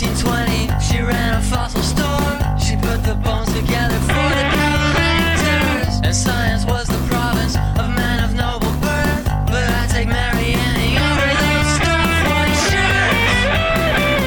1820, 0.00 0.68
she 0.84 1.00
ran 1.00 1.34
a 1.38 1.42
fossil 1.42 1.80
store. 1.80 2.36
She 2.60 2.76
put 2.76 3.02
the 3.02 3.14
bones 3.24 3.48
together 3.54 3.96
for 4.04 4.28
the 4.36 4.44
collectors. 4.52 6.00
And 6.04 6.14
science 6.14 6.66
was 6.66 6.86
the 6.86 7.00
province 7.08 7.56
of 7.56 7.88
men 7.96 8.22
of 8.22 8.34
noble 8.34 8.72
birth. 8.84 9.24
But 9.48 9.64
I 9.64 9.86
take 9.90 10.08
Mary 10.08 10.52
Anning 10.52 10.96
over 11.00 11.32
those 11.40 11.68
stuff 11.80 12.12
white 12.28 12.60
shirts. 12.68 14.26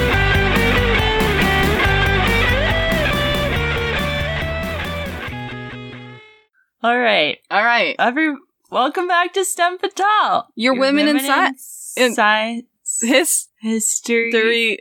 All 6.82 6.98
right. 6.98 7.38
All 7.52 7.64
right. 7.64 7.96
Every 8.00 8.34
welcome 8.72 9.08
back 9.08 9.34
to 9.34 9.44
STEM 9.44 9.80
Fatal. 9.80 10.48
Your 10.56 10.80
Women 10.80 11.10
in 11.10 11.20
Sci- 11.20 12.02
in- 12.02 12.14
Science 12.14 12.66
His 13.02 13.48
History 13.60 14.32
three 14.32 14.80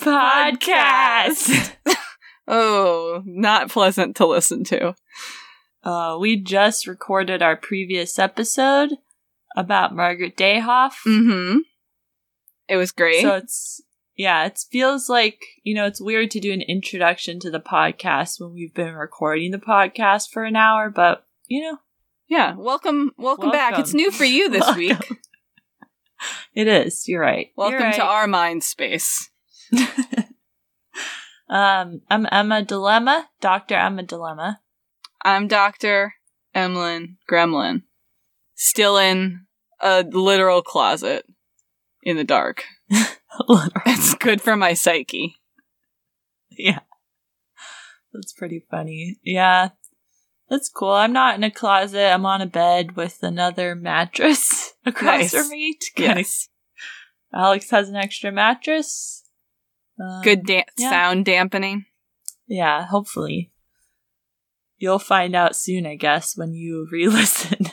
Podcast. 0.00 1.72
Oh, 2.52 3.22
not 3.24 3.70
pleasant 3.70 4.16
to 4.16 4.26
listen 4.26 4.64
to. 4.64 4.96
uh, 5.84 6.18
we 6.18 6.34
just 6.34 6.88
recorded 6.88 7.42
our 7.42 7.54
previous 7.54 8.18
episode 8.18 8.90
about 9.56 9.94
Margaret 9.94 10.36
Dayhoff. 10.36 10.94
Mm-hmm. 11.06 11.58
It 12.66 12.76
was 12.76 12.90
great. 12.90 13.22
So 13.22 13.36
it's 13.36 13.80
yeah, 14.16 14.46
it 14.46 14.58
feels 14.68 15.08
like 15.08 15.40
you 15.62 15.76
know 15.76 15.86
it's 15.86 16.00
weird 16.00 16.32
to 16.32 16.40
do 16.40 16.52
an 16.52 16.62
introduction 16.62 17.38
to 17.40 17.52
the 17.52 17.60
podcast 17.60 18.40
when 18.40 18.52
we've 18.52 18.74
been 18.74 18.94
recording 18.94 19.52
the 19.52 19.58
podcast 19.58 20.30
for 20.30 20.42
an 20.42 20.56
hour, 20.56 20.90
but 20.90 21.24
you 21.46 21.62
know 21.62 21.78
yeah. 22.30 22.54
Welcome, 22.56 23.12
welcome, 23.18 23.50
back. 23.50 23.78
It's 23.78 23.92
new 23.92 24.10
for 24.10 24.24
you 24.24 24.48
this 24.48 24.60
Welcome. 24.60 24.78
week. 24.78 25.18
it 26.54 26.68
is. 26.68 27.08
You're 27.08 27.20
right. 27.20 27.48
Welcome 27.56 27.80
You're 27.80 27.92
to 27.92 28.04
our 28.04 28.28
mind 28.28 28.62
space. 28.62 29.30
um, 31.48 32.00
I'm 32.10 32.26
Emma 32.30 32.62
Dilemma, 32.62 33.28
Doctor 33.40 33.74
Emma 33.76 34.02
Dilemma. 34.02 34.60
I'm 35.22 35.48
Doctor 35.48 36.14
Emlyn 36.54 37.18
Gremlin, 37.30 37.82
still 38.54 38.96
in 38.96 39.46
a 39.80 40.02
literal 40.02 40.62
closet 40.62 41.24
in 42.02 42.16
the 42.16 42.24
dark. 42.24 42.64
It's 43.86 44.14
good 44.14 44.42
for 44.42 44.56
my 44.56 44.74
psyche. 44.74 45.36
yeah, 46.50 46.80
that's 48.12 48.32
pretty 48.32 48.64
funny. 48.68 49.18
Yeah, 49.22 49.68
that's 50.48 50.68
cool. 50.68 50.90
I'm 50.90 51.12
not 51.12 51.36
in 51.36 51.44
a 51.44 51.50
closet. 51.50 52.12
I'm 52.12 52.26
on 52.26 52.40
a 52.40 52.46
bed 52.46 52.96
with 52.96 53.22
another 53.22 53.76
mattress 53.76 54.72
across 54.84 55.20
Nice. 55.20 55.30
from 55.30 55.48
me. 55.48 55.78
Yes. 55.96 56.48
Alex 57.32 57.70
has 57.70 57.88
an 57.88 57.94
extra 57.94 58.32
mattress. 58.32 59.19
Um, 60.00 60.22
Good 60.22 60.44
da- 60.46 60.64
yeah. 60.78 60.90
sound 60.90 61.24
dampening. 61.26 61.84
Yeah, 62.46 62.86
hopefully. 62.86 63.52
You'll 64.78 64.98
find 64.98 65.34
out 65.36 65.54
soon, 65.54 65.86
I 65.86 65.96
guess, 65.96 66.36
when 66.36 66.54
you 66.54 66.88
re 66.92 67.06
listen. 67.08 67.66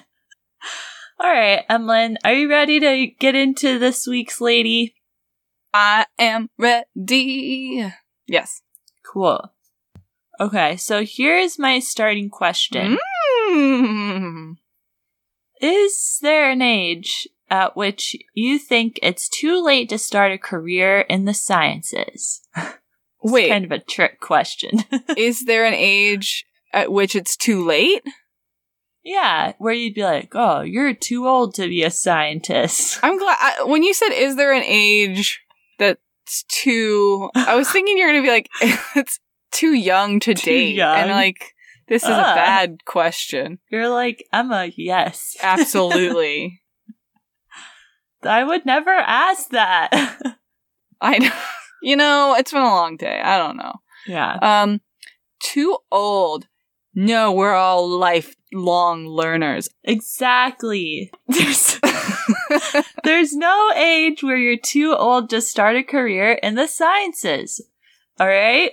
All 1.19 1.31
right, 1.31 1.63
Emlyn, 1.69 2.17
are 2.23 2.33
you 2.33 2.49
ready 2.49 2.79
to 2.79 3.07
get 3.19 3.33
into 3.33 3.79
this 3.79 4.05
week's 4.05 4.39
lady? 4.41 4.93
I 5.73 6.05
am 6.19 6.49
ready. 6.57 7.91
Yes. 8.27 8.61
Cool. 9.05 9.41
Okay, 10.39 10.77
so 10.77 11.03
here's 11.05 11.57
my 11.57 11.79
starting 11.79 12.29
question 12.29 12.97
Mm. 13.49 14.55
Is 15.61 16.19
there 16.21 16.51
an 16.51 16.61
age 16.61 17.27
at 17.49 17.75
which 17.77 18.15
you 18.33 18.57
think 18.59 18.99
it's 19.01 19.29
too 19.29 19.63
late 19.63 19.89
to 19.89 19.97
start 19.97 20.31
a 20.31 20.37
career 20.37 21.01
in 21.01 21.25
the 21.25 21.33
sciences? 21.33 22.41
It's 23.23 23.33
Wait, 23.33 23.49
kind 23.49 23.65
of 23.65 23.71
a 23.71 23.79
trick 23.79 24.19
question. 24.21 24.83
is 25.17 25.45
there 25.45 25.65
an 25.65 25.73
age 25.73 26.45
at 26.71 26.91
which 26.91 27.15
it's 27.15 27.35
too 27.35 27.65
late? 27.65 28.03
yeah, 29.03 29.53
where 29.57 29.73
you'd 29.73 29.95
be 29.95 30.03
like, 30.03 30.29
oh, 30.35 30.61
you're 30.61 30.93
too 30.93 31.27
old 31.27 31.55
to 31.55 31.67
be 31.67 31.81
a 31.83 31.89
scientist. 31.89 32.99
I'm 33.01 33.17
glad 33.17 33.35
I, 33.39 33.63
when 33.63 33.81
you 33.81 33.93
said, 33.95 34.09
"Is 34.11 34.35
there 34.35 34.53
an 34.53 34.63
age 34.65 35.41
that's 35.79 36.43
too?" 36.47 37.29
I 37.35 37.55
was 37.55 37.69
thinking 37.71 37.97
you're 37.97 38.09
gonna 38.09 38.21
be 38.21 38.29
like, 38.29 38.49
"It's 38.95 39.19
too 39.51 39.73
young 39.73 40.19
to 40.21 40.35
Too 40.35 40.45
date," 40.51 40.75
young? 40.75 40.97
and 40.97 41.09
like, 41.11 41.55
this 41.87 42.03
is 42.03 42.09
a 42.09 42.13
Uh. 42.13 42.35
bad 42.35 42.85
question. 42.85 43.57
You're 43.71 43.89
like, 43.89 44.23
Emma, 44.31 44.69
yes. 44.75 45.37
Absolutely, 45.41 46.61
I 48.27 48.43
would 48.43 48.65
never 48.65 48.91
ask 48.91 49.49
that. 49.49 49.89
I 51.01 51.17
know. 51.19 51.31
You 51.79 51.95
know, 51.95 52.35
it's 52.35 52.51
been 52.51 52.63
a 52.63 52.65
long 52.65 52.97
day. 52.97 53.21
I 53.23 53.37
don't 53.37 53.55
know. 53.55 53.75
yeah. 54.07 54.33
Um, 54.41 54.81
too 55.39 55.77
old. 55.91 56.47
No, 56.95 57.31
we're 57.31 57.53
all 57.53 57.87
lifelong 57.87 59.05
learners. 59.05 59.69
Exactly. 59.83 61.11
There's 61.27 61.79
there's 63.03 63.33
no 63.33 63.71
age 63.75 64.23
where 64.23 64.37
you're 64.37 64.57
too 64.57 64.95
old 64.95 65.29
to 65.29 65.39
start 65.39 65.75
a 65.75 65.83
career 65.83 66.33
in 66.41 66.55
the 66.55 66.67
sciences. 66.67 67.61
All 68.19 68.27
right? 68.27 68.71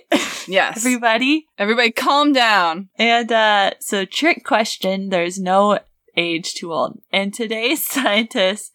yes. 0.48 0.78
Everybody? 0.78 1.47
Everybody 1.59 1.91
calm 1.91 2.32
down. 2.32 2.88
And 2.97 3.31
uh 3.31 3.72
so 3.81 4.06
trick 4.06 4.44
question, 4.44 5.10
there's 5.10 5.38
no 5.38 5.78
age 6.16 6.54
too 6.54 6.72
old. 6.72 7.00
And 7.12 7.34
today's 7.34 7.84
scientist 7.87 8.72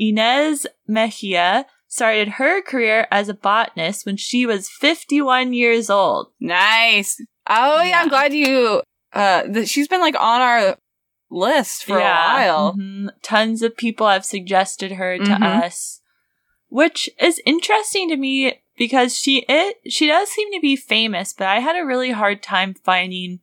Ynes 0.00 0.66
Mexia 0.88 1.64
started 1.86 2.28
her 2.28 2.62
career 2.62 3.06
as 3.10 3.28
a 3.28 3.34
botanist 3.34 4.04
when 4.06 4.16
she 4.16 4.44
was 4.46 4.68
51 4.68 5.52
years 5.54 5.88
old. 5.90 6.28
Nice. 6.40 7.20
Oh 7.48 7.82
yeah, 7.82 7.88
Yeah. 7.90 8.00
I'm 8.02 8.08
glad 8.08 8.32
you 8.34 8.82
uh 9.12 9.44
that 9.48 9.68
she's 9.68 9.88
been 9.88 10.00
like 10.00 10.14
on 10.20 10.40
our 10.40 10.76
list 11.30 11.84
for 11.84 11.98
a 11.98 12.02
while. 12.02 12.74
mhm. 12.76 13.08
Tons 13.22 13.62
of 13.62 13.76
people 13.76 14.08
have 14.08 14.24
suggested 14.24 14.92
her 14.92 15.18
to 15.18 15.24
Mhm. 15.24 15.42
us, 15.64 16.00
which 16.68 17.08
is 17.20 17.40
interesting 17.46 18.08
to 18.10 18.16
me 18.16 18.60
because 18.76 19.16
she 19.16 19.44
it 19.48 19.78
she 19.90 20.06
does 20.06 20.28
seem 20.28 20.52
to 20.52 20.60
be 20.60 20.76
famous, 20.76 21.32
but 21.32 21.46
I 21.48 21.60
had 21.60 21.76
a 21.76 21.84
really 21.86 22.10
hard 22.12 22.42
time 22.42 22.74
finding 22.74 23.40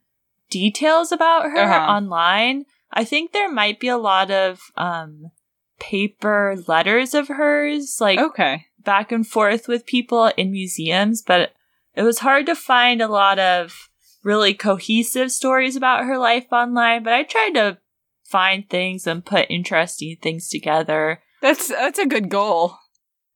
details 0.50 1.12
about 1.12 1.50
her 1.52 1.58
Uh-huh. 1.64 1.92
online. 1.94 2.66
I 2.92 3.04
think 3.04 3.32
there 3.32 3.52
might 3.52 3.80
be 3.80 3.88
a 3.88 3.98
lot 3.98 4.30
of 4.32 4.62
um 4.78 5.32
paper 5.80 6.56
letters 6.68 7.14
of 7.14 7.28
hers 7.28 7.98
like 8.00 8.20
Okay. 8.20 8.66
back 8.84 9.12
and 9.12 9.28
forth 9.28 9.68
with 9.68 9.86
people 9.86 10.28
in 10.38 10.52
museums, 10.52 11.22
but 11.22 11.54
it 11.96 12.04
was 12.04 12.20
hard 12.20 12.46
to 12.48 12.56
find 12.56 13.02
a 13.02 13.08
lot 13.08 13.40
of 13.40 13.90
really 14.24 14.54
cohesive 14.54 15.32
stories 15.32 15.76
about 15.76 16.06
her 16.06 16.18
life 16.18 16.48
online. 16.52 17.04
But 17.04 17.14
I 17.14 17.24
tried 17.24 17.54
to 17.56 17.78
find 18.24 18.68
things 18.70 19.06
and 19.08 19.24
put 19.26 19.50
interesting 19.50 20.18
things 20.22 20.50
together. 20.50 21.22
That's 21.42 21.68
that's 21.68 22.00
a 22.00 22.06
good 22.08 22.30
goal. 22.30 22.78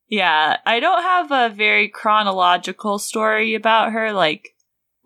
Yeah, 0.08 0.58
I 0.66 0.80
don't 0.80 1.04
have 1.04 1.32
a 1.32 1.54
very 1.54 1.88
chronological 1.88 2.98
story 2.98 3.54
about 3.54 3.92
her. 3.92 4.12
Like, 4.12 4.56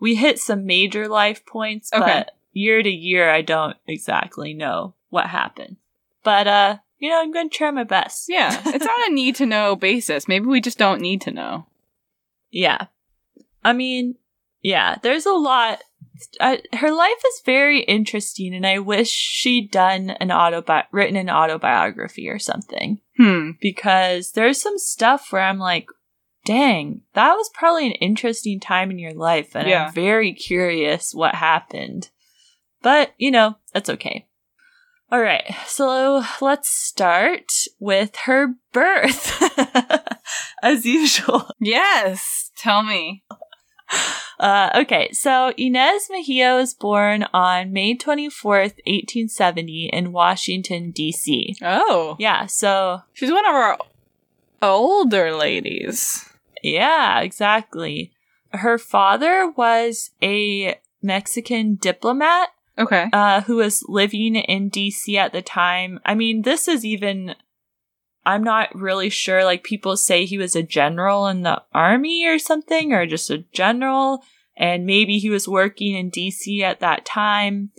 we 0.00 0.14
hit 0.14 0.38
some 0.38 0.64
major 0.64 1.08
life 1.08 1.44
points, 1.44 1.92
Okay. 1.92 2.00
but 2.24 2.30
year 2.52 2.82
to 2.82 2.88
year, 2.88 3.30
I 3.30 3.42
don't 3.42 3.76
exactly 3.86 4.54
know 4.54 4.94
what 5.10 5.26
happened. 5.26 5.76
But, 6.22 6.46
uh, 6.46 6.78
you 7.04 7.10
know, 7.10 7.20
I'm 7.20 7.32
going 7.32 7.50
to 7.50 7.54
try 7.54 7.70
my 7.70 7.84
best. 7.84 8.24
Yeah. 8.30 8.62
It's 8.64 8.86
on 8.86 9.10
a 9.10 9.14
need 9.14 9.34
to 9.36 9.44
know 9.46 9.76
basis. 9.76 10.26
Maybe 10.26 10.46
we 10.46 10.62
just 10.62 10.78
don't 10.78 11.02
need 11.02 11.20
to 11.22 11.30
know. 11.30 11.66
Yeah. 12.50 12.86
I 13.62 13.74
mean, 13.74 14.14
yeah, 14.62 14.96
there's 15.02 15.26
a 15.26 15.32
lot. 15.34 15.82
I, 16.40 16.62
her 16.72 16.90
life 16.92 17.22
is 17.26 17.42
very 17.44 17.80
interesting, 17.80 18.54
and 18.54 18.66
I 18.66 18.78
wish 18.78 19.10
she'd 19.10 19.70
done 19.70 20.10
an 20.10 20.28
autobi- 20.28 20.86
written 20.92 21.16
an 21.16 21.28
autobiography 21.28 22.26
or 22.28 22.38
something 22.38 23.00
Hmm. 23.18 23.50
because 23.60 24.32
there's 24.32 24.62
some 24.62 24.78
stuff 24.78 25.30
where 25.30 25.42
I'm 25.42 25.58
like, 25.58 25.86
dang, 26.46 27.02
that 27.12 27.34
was 27.34 27.50
probably 27.52 27.86
an 27.86 27.92
interesting 28.00 28.60
time 28.60 28.90
in 28.90 28.98
your 28.98 29.12
life, 29.12 29.54
and 29.54 29.68
Yeah. 29.68 29.88
I'm 29.88 29.92
very 29.92 30.32
curious 30.32 31.12
what 31.12 31.34
happened. 31.34 32.08
But, 32.80 33.12
you 33.18 33.30
know, 33.30 33.56
that's 33.74 33.90
okay. 33.90 34.26
All 35.14 35.20
right, 35.20 35.54
so 35.68 36.24
let's 36.40 36.68
start 36.68 37.52
with 37.78 38.16
her 38.24 38.56
birth, 38.72 39.40
as 40.62 40.84
usual. 40.84 41.48
Yes. 41.60 42.50
Tell 42.56 42.82
me. 42.82 43.22
Uh, 44.40 44.70
okay, 44.74 45.12
so 45.12 45.52
Ynes 45.56 46.10
Mexia 46.10 46.58
was 46.58 46.74
born 46.74 47.26
on 47.32 47.72
May 47.72 47.96
24th, 47.96 48.74
1870, 48.88 49.90
in 49.92 50.10
Washington, 50.10 50.90
D.C. 50.90 51.54
Oh. 51.62 52.16
Yeah, 52.18 52.46
so, 52.46 53.02
She's 53.12 53.30
one 53.30 53.46
of 53.46 53.54
our 53.54 53.78
older 54.60 55.32
ladies. 55.36 56.28
yeah, 56.60 57.20
exactly. 57.20 58.10
Her 58.50 58.78
father 58.78 59.48
was 59.56 60.10
a 60.20 60.80
Mexican 61.00 61.76
diplomat 61.76 62.48
Okay. 62.78 63.08
uh, 63.12 63.42
who 63.42 63.56
was 63.56 63.84
living 63.88 64.36
in 64.36 64.70
DC 64.70 65.14
at 65.16 65.32
the 65.32 65.42
time. 65.42 66.00
I 66.04 66.14
mean, 66.14 66.42
this 66.42 66.66
is 66.66 66.84
even 66.84 67.36
I'm 68.26 68.42
not 68.42 68.74
really 68.74 69.10
sure. 69.10 69.44
Like 69.44 69.64
people 69.64 69.96
say 69.96 70.24
he 70.24 70.38
was 70.38 70.56
a 70.56 70.62
general 70.62 71.26
in 71.26 71.42
the 71.42 71.62
army 71.72 72.26
or 72.26 72.38
something, 72.38 72.92
or 72.92 73.06
just 73.06 73.30
a 73.30 73.44
general, 73.52 74.22
and 74.56 74.86
maybe 74.86 75.18
he 75.18 75.30
was 75.30 75.48
working 75.48 75.94
in 75.94 76.10
DC 76.10 76.60
at 76.62 76.80
that 76.80 77.04
time. 77.04 77.70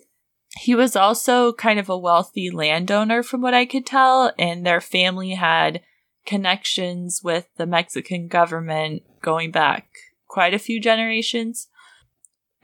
He 0.57 0.75
was 0.75 0.95
also 0.95 1.51
kind 1.51 1.79
of 1.79 1.89
a 1.89 1.97
wealthy 1.97 2.49
landowner, 2.49 3.23
from 3.23 3.41
what 3.41 3.53
I 3.53 3.65
could 3.65 3.85
tell, 3.85 4.31
and 4.37 4.65
their 4.65 4.81
family 4.81 5.31
had 5.31 5.81
connections 6.25 7.21
with 7.23 7.47
the 7.57 7.65
Mexican 7.65 8.27
government 8.27 9.03
going 9.21 9.51
back 9.51 9.87
quite 10.27 10.53
a 10.53 10.59
few 10.59 10.79
generations. 10.79 11.67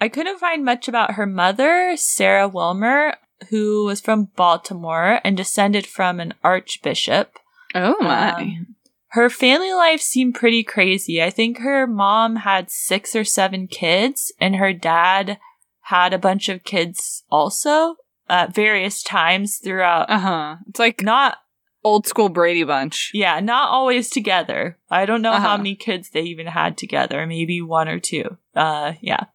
I 0.02 0.10
couldn't 0.10 0.40
find 0.40 0.66
much 0.66 0.88
about 0.88 1.14
her 1.14 1.26
mother, 1.28 1.96
Sarah 1.96 2.48
Wilmer, 2.48 3.16
who 3.50 3.86
was 3.86 4.02
from 4.02 4.30
Baltimore 4.36 5.20
and 5.24 5.38
descended 5.38 5.86
from 5.88 6.20
an 6.20 6.34
archbishop. 6.44 7.38
Oh 7.76 7.96
my. 8.02 8.32
Um, 8.34 8.76
her 9.10 9.30
family 9.30 9.72
life 9.74 10.02
seemed 10.02 10.36
pretty 10.36 10.64
crazy. 10.64 11.22
I 11.22 11.30
think 11.30 11.60
her 11.60 11.86
mom 11.86 12.38
had 12.38 12.72
six 12.72 13.16
or 13.16 13.24
seven 13.24 13.68
kids, 13.68 14.34
and 14.40 14.56
her 14.56 14.74
dad 14.74 15.38
had 15.86 16.14
a 16.14 16.18
bunch 16.20 16.50
of 16.50 16.64
kids 16.64 17.24
also 17.30 17.96
at 18.30 18.56
various 18.56 19.04
times 19.04 19.58
throughout. 19.64 20.10
uh 20.10 20.20
huh. 20.20 20.56
It's 20.68 20.80
like 20.80 21.02
Not, 21.02 21.38
old 21.84 22.08
school 22.08 22.30
Brady 22.30 22.64
Bunch. 22.64 23.12
yeah, 23.14 23.40
not 23.40 23.70
always 23.70 24.10
together. 24.10 24.78
I 24.90 25.06
don't 25.06 25.22
know 25.22 25.32
how 25.34 25.50
Uh-huh. 25.50 25.58
many 25.58 25.76
kids 25.76 26.10
they 26.12 26.22
even 26.22 26.48
had 26.48 26.78
together. 26.78 27.28
Maybe 27.28 27.62
one 27.62 27.88
or 27.90 28.00
two. 28.00 28.38
Uh, 28.56 28.94
yeah. 29.02 29.26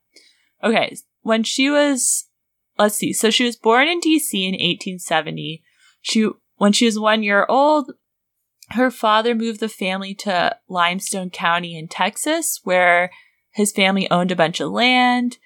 Okay. 0.62 0.96
When 1.22 1.42
she 1.42 1.70
was, 1.70 2.26
let's 2.78 2.96
see. 2.96 3.12
So 3.12 3.30
she 3.30 3.44
was 3.44 3.56
born 3.56 3.88
in 3.88 4.00
DC 4.00 4.32
in 4.32 4.52
1870. 4.52 5.62
She, 6.02 6.28
when 6.56 6.72
she 6.72 6.86
was 6.86 6.98
one 6.98 7.22
year 7.22 7.46
old, 7.48 7.92
her 8.70 8.90
father 8.90 9.34
moved 9.34 9.60
the 9.60 9.68
family 9.68 10.14
to 10.14 10.56
Limestone 10.68 11.30
County 11.30 11.78
in 11.78 11.88
Texas, 11.88 12.60
where 12.64 13.10
his 13.52 13.72
family 13.72 14.10
owned 14.10 14.32
a 14.32 14.36
bunch 14.36 14.60
of 14.60 14.70
land. 14.70 15.38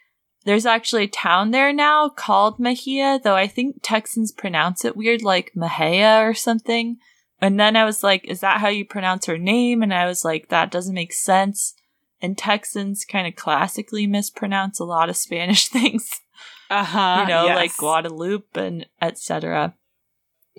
There's 0.44 0.66
actually 0.66 1.04
a 1.04 1.08
town 1.08 1.50
there 1.50 1.72
now 1.72 2.08
called 2.08 2.58
Mexia, 2.58 3.22
though 3.22 3.36
I 3.36 3.46
think 3.46 3.80
Texans 3.82 4.32
pronounce 4.32 4.84
it 4.84 4.96
weird, 4.96 5.22
like 5.22 5.52
Mejia 5.54 6.20
or 6.26 6.32
something. 6.32 6.96
And 7.42 7.60
then 7.60 7.76
I 7.76 7.84
was 7.84 8.02
like, 8.02 8.24
is 8.26 8.40
that 8.40 8.60
how 8.60 8.68
you 8.68 8.84
pronounce 8.84 9.26
her 9.26 9.38
name? 9.38 9.82
And 9.82 9.92
I 9.92 10.06
was 10.06 10.24
like, 10.24 10.48
that 10.48 10.70
doesn't 10.70 10.94
make 10.94 11.12
sense. 11.12 11.74
And 12.22 12.36
Texans 12.36 13.04
kind 13.04 13.26
of 13.26 13.34
classically 13.34 14.06
mispronounce 14.06 14.78
a 14.78 14.84
lot 14.84 15.08
of 15.08 15.16
Spanish 15.16 15.68
things 15.76 16.20
Uh 16.68 16.84
huh. 16.84 17.18
you 17.22 17.28
know, 17.28 17.46
like 17.46 17.76
Guadalupe 17.76 18.44
and 18.54 18.86
etc. 19.00 19.74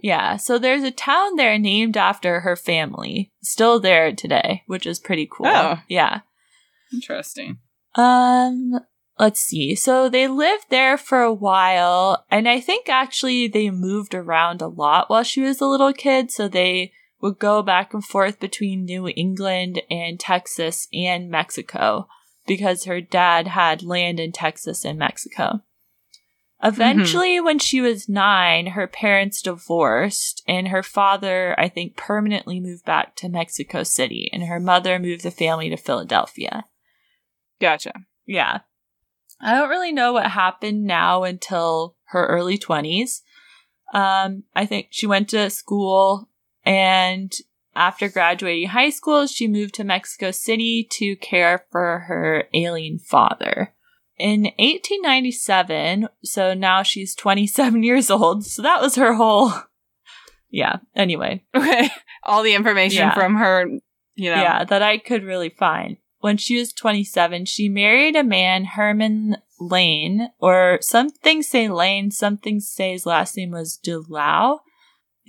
Yeah, 0.01 0.37
so 0.37 0.57
there's 0.57 0.83
a 0.83 0.89
town 0.91 1.35
there 1.35 1.59
named 1.59 1.95
after 1.97 2.39
her 2.39 2.55
family, 2.55 3.31
still 3.43 3.79
there 3.79 4.11
today, 4.13 4.63
which 4.65 4.87
is 4.87 4.99
pretty 4.99 5.27
cool. 5.31 5.45
Oh. 5.47 5.79
Yeah. 5.87 6.21
Interesting. 6.91 7.59
Um, 7.95 8.79
let's 9.19 9.41
see. 9.41 9.75
So 9.75 10.09
they 10.09 10.27
lived 10.27 10.65
there 10.69 10.97
for 10.97 11.21
a 11.21 11.33
while, 11.33 12.25
and 12.31 12.49
I 12.49 12.59
think 12.59 12.89
actually 12.89 13.47
they 13.47 13.69
moved 13.69 14.15
around 14.15 14.61
a 14.61 14.67
lot 14.67 15.09
while 15.09 15.23
she 15.23 15.41
was 15.41 15.61
a 15.61 15.67
little 15.67 15.93
kid. 15.93 16.31
So 16.31 16.47
they 16.47 16.93
would 17.21 17.39
go 17.39 17.61
back 17.61 17.93
and 17.93 18.03
forth 18.03 18.39
between 18.39 18.85
New 18.85 19.07
England 19.07 19.81
and 19.89 20.19
Texas 20.19 20.87
and 20.93 21.29
Mexico 21.29 22.07
because 22.47 22.85
her 22.85 22.99
dad 22.99 23.47
had 23.47 23.83
land 23.83 24.19
in 24.19 24.31
Texas 24.31 24.83
and 24.83 24.97
Mexico. 24.97 25.61
Eventually, 26.63 27.39
when 27.39 27.57
she 27.57 27.81
was 27.81 28.07
nine, 28.07 28.67
her 28.67 28.85
parents 28.87 29.41
divorced, 29.41 30.43
and 30.47 30.67
her 30.67 30.83
father, 30.83 31.59
I 31.59 31.67
think, 31.67 31.95
permanently 31.95 32.59
moved 32.59 32.85
back 32.85 33.15
to 33.17 33.29
Mexico 33.29 33.81
City, 33.81 34.29
and 34.31 34.43
her 34.43 34.59
mother 34.59 34.99
moved 34.99 35.23
the 35.23 35.31
family 35.31 35.69
to 35.69 35.77
Philadelphia. 35.77 36.65
Gotcha. 37.59 37.93
Yeah. 38.27 38.59
I 39.39 39.55
don't 39.55 39.69
really 39.69 39.91
know 39.91 40.13
what 40.13 40.27
happened 40.27 40.83
now 40.83 41.23
until 41.23 41.95
her 42.09 42.27
early 42.27 42.59
20s. 42.59 43.21
Um, 43.91 44.43
I 44.55 44.67
think 44.67 44.87
she 44.91 45.07
went 45.07 45.29
to 45.29 45.49
school 45.49 46.29
and 46.65 47.33
after 47.75 48.09
graduating 48.09 48.69
high 48.69 48.89
school, 48.89 49.27
she 49.27 49.47
moved 49.47 49.75
to 49.75 49.83
Mexico 49.83 50.31
City 50.31 50.85
to 50.91 51.15
care 51.15 51.65
for 51.71 51.99
her 52.07 52.45
alien 52.53 52.99
father. 52.99 53.73
In 54.17 54.43
1897, 54.59 56.07
so 56.23 56.53
now 56.53 56.83
she's 56.83 57.15
27 57.15 57.81
years 57.83 58.09
old, 58.11 58.45
so 58.45 58.61
that 58.61 58.81
was 58.81 58.95
her 58.95 59.13
whole. 59.15 59.51
Yeah, 60.53 60.79
anyway. 60.93 61.45
Okay. 61.55 61.89
All 62.23 62.43
the 62.43 62.55
information 62.55 62.99
Yeah. 63.03 63.13
from 63.13 63.35
her, 63.35 63.65
you 64.15 64.29
know. 64.29 64.41
Yeah, 64.41 64.65
that 64.65 64.81
I 64.83 64.97
could 64.97 65.23
really 65.23 65.47
find. 65.47 65.95
When 66.19 66.35
she 66.35 66.59
was 66.59 66.73
27, 66.73 67.45
she 67.45 67.69
married 67.69 68.17
a 68.17 68.23
man, 68.23 68.65
Herman 68.65 69.37
Lane, 69.61 70.27
or 70.39 70.79
some 70.81 71.09
things 71.09 71.47
say 71.47 71.69
Lane, 71.69 72.11
some 72.11 72.35
things 72.35 72.67
say 72.67 72.91
his 72.91 73.05
last 73.05 73.37
name 73.37 73.51
was 73.51 73.79
Delau. 73.81 74.59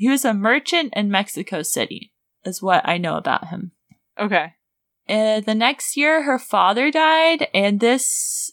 He 0.02 0.08
was 0.08 0.25
a 0.25 0.34
merchant 0.34 0.93
in 0.96 1.12
Mexico 1.12 1.62
City, 1.62 2.12
is 2.44 2.60
what 2.60 2.82
I 2.84 2.99
know 2.99 3.16
about 3.16 3.46
him. 3.50 3.70
Okay. 4.19 4.54
Uh, 5.08 5.38
the 5.38 5.54
next 5.54 5.96
year, 5.96 6.25
her 6.25 6.40
father 6.40 6.90
died, 6.90 7.46
and 7.54 7.78
this, 7.78 8.50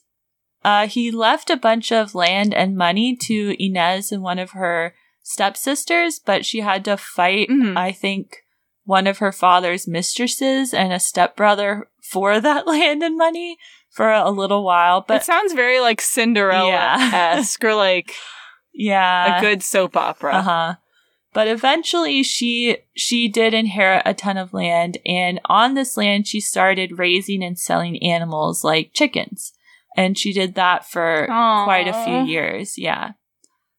uh, 0.64 0.86
he 0.86 1.10
left 1.10 1.50
a 1.50 1.58
bunch 1.58 1.92
of 1.92 2.14
land 2.14 2.54
and 2.54 2.78
money 2.78 3.16
to 3.24 3.56
Ynes 3.60 4.12
and 4.12 4.22
one 4.22 4.38
of 4.38 4.52
her 4.52 4.94
stepsisters, 5.24 6.20
but 6.20 6.46
she 6.46 6.60
had 6.60 6.86
to 6.86 6.98
fight, 6.98 7.50
Mhm. 7.50 7.76
I 7.76 7.94
think, 7.94 8.44
one 8.84 9.08
of 9.08 9.18
her 9.18 9.32
father's 9.32 9.88
mistresses 9.88 10.72
and 10.72 10.94
a 10.94 11.00
stepbrother 11.00 11.90
for 12.04 12.40
that 12.42 12.68
land 12.68 13.02
and 13.02 13.18
money 13.18 13.58
for 13.90 14.12
a 14.12 14.30
little 14.30 14.64
while. 14.64 15.02
But 15.02 15.22
it 15.22 15.26
sounds 15.26 15.54
very 15.54 15.80
like 15.80 16.00
Cinderella 16.00 16.98
esque 17.12 17.64
or 17.64 17.74
like 17.74 18.14
yeah, 18.72 19.40
a 19.40 19.42
good 19.42 19.64
soap 19.64 19.98
opera. 19.98 20.36
Uh 20.36 20.42
huh. 20.44 20.76
But 21.32 21.48
eventually, 21.48 22.24
she 22.24 22.78
she 22.96 23.28
did 23.28 23.54
inherit 23.54 24.02
a 24.06 24.16
ton 24.16 24.38
of 24.38 24.54
land, 24.54 24.98
and 25.06 25.40
on 25.46 25.76
this 25.76 25.96
land, 25.96 26.28
she 26.28 26.42
started 26.42 26.98
raising 26.98 27.44
and 27.44 27.58
selling 27.58 28.02
animals 28.02 28.64
like 28.64 28.94
chickens, 28.94 29.54
and 29.96 30.18
she 30.18 30.34
did 30.34 30.56
that 30.56 30.90
for 30.90 31.26
quite 31.28 31.88
a 31.88 32.04
few 32.04 32.24
years. 32.24 32.78
Yeah. 32.78 33.12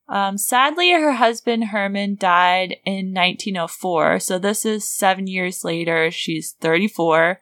Um, 0.08 0.38
sadly, 0.38 0.90
her 0.90 1.12
husband 1.12 1.66
Herman 1.66 2.16
died 2.18 2.76
in 2.84 3.14
1904, 3.14 4.20
so 4.20 4.38
this 4.38 4.64
is 4.64 4.88
seven 4.88 5.26
years 5.26 5.64
later. 5.64 6.10
She's 6.10 6.52
34, 6.60 7.40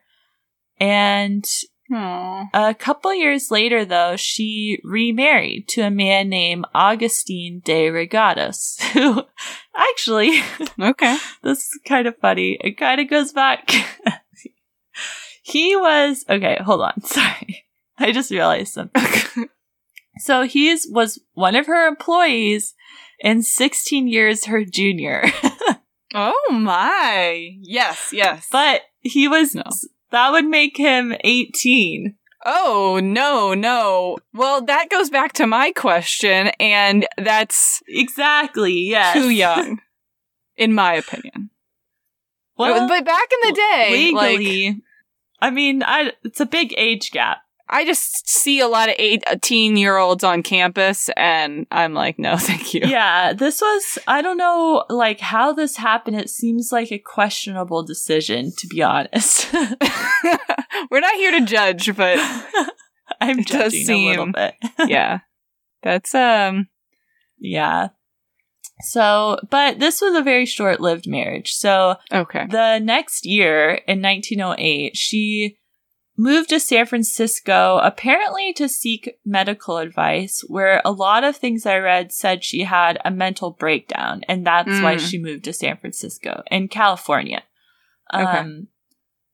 and 0.79 1.47
A 1.90 2.75
couple 2.78 3.14
years 3.14 3.50
later, 3.50 3.85
though, 3.85 4.16
she 4.16 4.78
remarried 4.85 5.68
to 5.68 5.83
a 5.83 5.90
man 5.90 6.28
named 6.28 6.66
Augustine 6.75 7.61
de 7.64 7.88
Reygadas, 7.88 8.80
who 8.92 9.23
actually, 9.76 10.40
Okay. 10.80 11.16
this 11.42 11.59
is 11.59 11.80
kind 11.87 12.07
of 12.07 12.16
funny. 12.18 12.59
It 12.61 12.76
kind 12.76 13.00
of 13.00 13.09
goes 13.09 13.33
back. 13.33 13.71
he 15.42 15.76
was, 15.76 16.25
okay, 16.28 16.59
hold 16.62 16.83
on. 16.83 17.00
Sorry. 17.02 17.64
I 17.99 18.12
just 18.12 18.30
realized 18.30 18.75
something. 18.75 19.49
So 20.21 20.42
he 20.42 20.76
was 20.88 21.21
one 21.35 21.54
of 21.57 21.66
her 21.66 21.87
employees 21.87 22.75
and 23.23 23.45
16 23.45 24.09
years 24.09 24.47
her 24.47 24.64
junior. 24.64 25.25
oh 26.14 26.49
my. 26.50 27.57
Yes, 27.61 28.11
yes. 28.12 28.49
but 28.50 28.83
he 29.00 29.28
was, 29.28 29.54
No. 29.54 29.62
That 30.11 30.33
would 30.33 30.47
make 30.47 30.77
him 30.77 31.15
18. 31.21 32.15
oh, 32.47 33.00
no, 33.03 33.55
no. 33.55 34.17
Well, 34.33 34.65
that 34.65 34.88
goes 34.91 35.11
back 35.11 35.33
to 35.35 35.47
my 35.47 35.73
question, 35.73 36.49
and 36.61 37.07
that's 37.17 37.83
Exactly, 37.88 38.73
yes. 38.73 39.15
too 39.15 39.31
young, 39.45 39.81
in 40.57 40.73
my 40.73 40.95
opinion. 40.95 41.50
Well, 42.57 42.88
but 42.88 43.05
back 43.05 43.29
in 43.33 43.50
the 43.50 43.55
day, 43.55 44.11
like, 44.12 44.38
legally, 44.38 44.83
I 45.41 45.50
mean, 45.50 45.83
I, 45.85 46.12
it's 46.25 46.41
a 46.41 46.47
big 46.47 46.75
age 46.77 47.12
gap. 47.12 47.38
I 47.71 47.85
just 47.85 48.29
see 48.29 48.61
a 48.61 48.69
lot 48.69 48.89
of 48.89 48.95
18 48.99 49.77
year 49.77 49.97
olds 49.97 50.25
on 50.25 50.43
campus, 50.43 51.11
and 51.17 51.67
I'm 51.71 51.95
like, 51.95 52.19
no, 52.19 52.37
thank 52.39 52.75
you. 52.75 52.83
Yeah, 52.85 53.33
this 53.33 53.61
was, 53.61 53.99
I 54.07 54.23
don't 54.23 54.39
know, 54.39 54.85
like, 54.89 55.21
how 55.21 55.53
this 55.53 55.77
happened. 55.77 56.17
It 56.17 56.31
seems 56.31 56.71
like 56.73 56.91
a 56.91 56.99
questionable 56.99 57.83
decision, 57.83 58.53
to 58.59 58.67
be 58.67 58.83
honest. 58.83 59.53
We're 60.91 61.01
not 61.01 61.15
here 61.15 61.33
to 61.33 61.45
judge, 61.45 61.95
but 61.97 62.19
I'm 63.21 63.45
judging 63.45 63.91
a 63.91 64.09
little 64.09 64.33
bit. 64.33 64.55
yeah. 64.87 65.21
That's, 65.83 66.15
um, 66.15 66.69
yeah. 67.39 67.89
So, 68.81 69.39
but 69.51 69.79
this 69.79 70.01
was 70.01 70.15
a 70.15 70.23
very 70.23 70.47
short 70.47 70.81
lived 70.81 71.09
marriage. 71.09 71.53
So, 71.53 71.97
okay. 72.13 72.47
the 72.49 72.79
next 72.79 73.27
year 73.27 73.81
in 73.87 74.01
1908, 74.01 74.97
she 74.97 75.59
moved 76.19 76.49
to 76.51 76.59
San 76.61 76.85
Francisco 76.85 77.79
apparently 77.83 78.53
to 78.55 78.69
seek 78.69 79.17
medical 79.25 79.79
advice, 79.79 80.43
where 80.49 80.83
a 80.85 80.91
lot 80.91 81.23
of 81.25 81.37
things 81.37 81.65
I 81.65 81.79
read 81.79 82.13
said 82.13 82.43
she 82.45 82.65
had 82.65 82.99
a 83.05 83.11
mental 83.11 83.53
breakdown, 83.53 84.23
and 84.29 84.45
that's 84.47 84.81
why 84.83 84.97
Mm. 84.97 85.01
she 85.09 85.19
moved 85.23 85.45
to 85.45 85.53
San 85.53 85.77
Francisco 85.79 86.43
in 86.51 86.69
California. 86.69 87.45
Okay. 88.13 88.25
Um, 88.25 88.67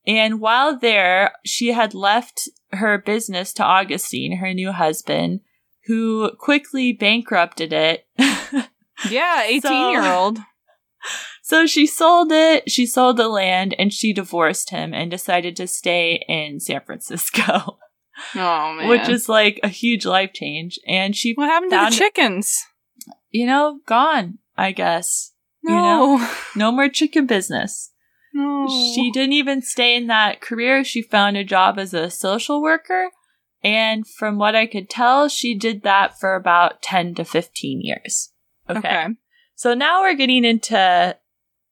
and 0.06 0.38
while 0.40 0.78
there, 0.78 1.32
she 1.44 1.68
had 1.72 1.94
left 1.94 2.48
her 2.72 2.98
business 2.98 3.52
to 3.54 3.64
Augustine, 3.64 4.36
her 4.36 4.52
new 4.52 4.72
husband, 4.72 5.40
who 5.86 6.30
quickly 6.38 6.92
bankrupted 6.92 7.72
it. 7.72 8.06
Yeah, 9.10 9.42
18 9.42 9.90
year 9.90 10.04
old. 10.04 10.38
So 11.46 11.66
she 11.66 11.86
sold 11.86 12.32
it, 12.32 12.70
she 12.70 12.86
sold 12.86 13.18
the 13.18 13.28
land, 13.28 13.74
and 13.78 13.92
she 13.92 14.14
divorced 14.14 14.70
him 14.70 14.94
and 14.94 15.10
decided 15.10 15.56
to 15.56 15.66
stay 15.66 16.24
in 16.26 16.58
San 16.58 16.80
Francisco, 16.80 17.76
Oh, 18.34 18.72
man. 18.72 18.88
which 18.88 19.06
is 19.10 19.28
like 19.28 19.60
a 19.62 19.68
huge 19.68 20.06
life 20.06 20.32
change. 20.32 20.78
And 20.88 21.14
she, 21.14 21.34
what 21.34 21.50
happened 21.50 21.72
to 21.72 21.76
the 21.90 21.90
chickens? 21.90 22.64
you 23.30 23.44
know, 23.44 23.80
gone, 23.84 24.38
I 24.56 24.72
guess. 24.72 25.32
You 25.62 25.74
No. 25.74 26.16
know? 26.16 26.30
No 26.56 26.72
more 26.72 26.88
chicken 26.88 27.26
business. 27.26 27.90
no. 28.32 28.66
She 28.94 29.10
didn't 29.10 29.34
even 29.34 29.60
stay 29.60 29.94
in 29.96 30.06
that 30.06 30.40
career. 30.40 30.82
She 30.82 31.02
found 31.02 31.36
a 31.36 31.44
job 31.44 31.78
as 31.78 31.92
a 31.92 32.08
social 32.08 32.62
worker. 32.62 33.10
And 33.62 34.08
from 34.08 34.38
what 34.38 34.56
I 34.56 34.64
could 34.66 34.88
tell, 34.88 35.28
she 35.28 35.54
did 35.54 35.82
that 35.82 36.18
for 36.18 36.36
about 36.36 36.80
10 36.80 37.16
to 37.16 37.24
15 37.26 37.82
years. 37.82 38.30
Okay. 38.70 39.08
So 39.56 39.74
now 39.74 40.00
we're 40.00 40.14
getting 40.14 40.46
into 40.46 41.16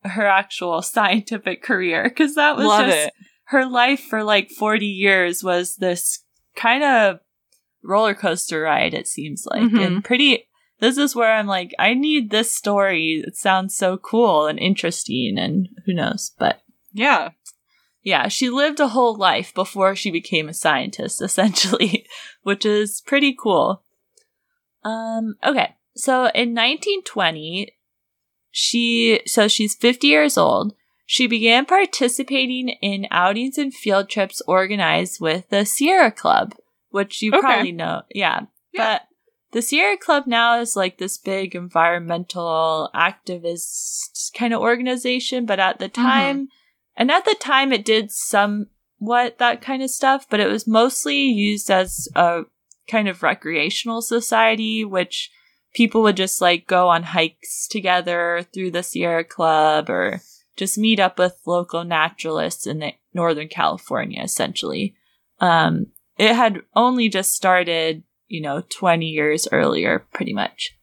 her 0.04 0.26
actual 0.26 0.82
scientific 0.82 1.62
career 1.62 2.04
because 2.04 2.35
that 2.35 2.56
was 2.56 2.66
Love 2.66 2.87
just 2.87 2.97
it. 3.09 3.12
her 3.44 3.66
life 3.66 4.00
for 4.00 4.23
like 4.25 4.50
40 4.50 4.87
years 4.87 5.42
was 5.44 5.76
this 5.76 6.25
kind 6.56 6.82
of 6.85 7.21
roller 7.82 8.14
coaster 8.14 8.62
ride, 8.62 8.94
it 8.94 9.06
seems 9.06 9.44
like. 9.47 9.62
Mhm. 9.62 9.87
And 9.87 10.04
pretty, 10.04 10.49
this 10.80 10.99
is 10.99 11.14
where 11.16 11.32
I'm 11.32 11.47
like, 11.47 11.73
I 11.78 11.94
need 11.94 12.30
this 12.30 12.52
story. 12.52 13.23
It 13.26 13.37
sounds 13.37 13.76
so 13.76 13.97
cool 13.97 14.47
and 14.47 14.59
interesting 14.59 15.37
and 15.38 15.68
who 15.87 15.94
knows. 15.94 16.32
But 16.38 16.62
Yeah. 16.92 17.30
yeah, 18.02 18.28
she 18.28 18.50
lived 18.50 18.80
a 18.80 18.88
whole 18.88 19.16
life 19.16 19.54
before 19.54 19.94
she 19.97 20.11
became 20.11 20.49
a 20.49 20.54
scientist, 20.54 21.23
essentially, 21.23 22.06
which 22.42 22.64
is 22.66 23.00
pretty 23.06 23.35
cool. 23.40 23.85
Um, 24.85 25.37
okay. 25.44 25.75
So 25.94 26.23
in 26.35 26.54
1920, 26.54 27.68
she, 28.52 29.21
so 29.26 29.49
she's 29.49 29.75
50 29.75 30.06
years 30.06 30.38
old. 30.38 30.75
She 31.06 31.26
began 31.26 31.66
participating 31.66 32.68
in 32.80 33.06
outings 33.11 33.59
and 33.59 33.75
field 33.75 34.09
trips 34.09 34.40
organized 34.47 35.21
with 35.21 35.49
the 35.49 35.64
Sierra 35.66 36.12
Club, 36.12 36.54
which 36.90 37.21
you 37.23 37.32
Okay. 37.32 37.40
probably 37.40 37.73
know. 37.73 38.02
Yeah. 38.14 38.42
Yeah. 38.73 38.94
But 38.94 39.02
the 39.52 39.62
Sierra 39.62 39.97
Club 39.97 40.26
now 40.26 40.61
is 40.61 40.76
like 40.76 40.99
this 40.99 41.18
big 41.18 41.54
environmental 41.54 42.90
activist 42.94 44.32
kind 44.37 44.54
of 44.54 44.61
organization, 44.61 45.44
but 45.44 45.59
at 45.59 45.78
the 45.78 45.87
uh-huh. 45.87 46.02
time, 46.02 46.49
and 46.97 47.11
at 47.11 47.25
the 47.25 47.35
time 47.35 47.73
it 47.73 47.85
did 47.85 48.11
somewhat 48.11 49.38
that 49.38 49.61
kind 49.61 49.82
of 49.82 49.90
stuff, 49.90 50.26
but 50.28 50.40
it 50.40 50.49
was 50.49 50.66
mostly 50.66 51.16
used 51.23 51.71
as 51.71 52.09
a 52.14 52.42
kind 52.88 53.09
of 53.09 53.23
recreational 53.23 54.02
society, 54.02 54.85
which 54.85 55.30
people 55.74 56.02
would 56.02 56.16
just 56.16 56.40
like 56.40 56.66
go 56.66 56.88
on 56.88 57.02
hikes 57.02 57.66
together 57.68 58.46
through 58.52 58.70
the 58.70 58.82
Sierra 58.82 59.24
Club 59.24 59.88
or 59.88 60.20
just 60.56 60.78
meet 60.78 61.00
up 61.00 61.18
with 61.18 61.38
local 61.46 61.84
naturalists 61.84 62.66
in 62.66 62.78
the 62.78 62.92
Northern 63.14 63.48
California, 63.48 64.22
essentially. 64.22 64.94
Um, 65.40 65.86
it 66.18 66.34
had 66.34 66.60
only 66.76 67.08
just 67.08 67.32
started, 67.32 68.02
you 68.28 68.42
know, 68.42 68.62
20 68.78 69.06
years 69.06 69.48
earlier, 69.50 70.06
pretty 70.12 70.32
much. 70.32 70.76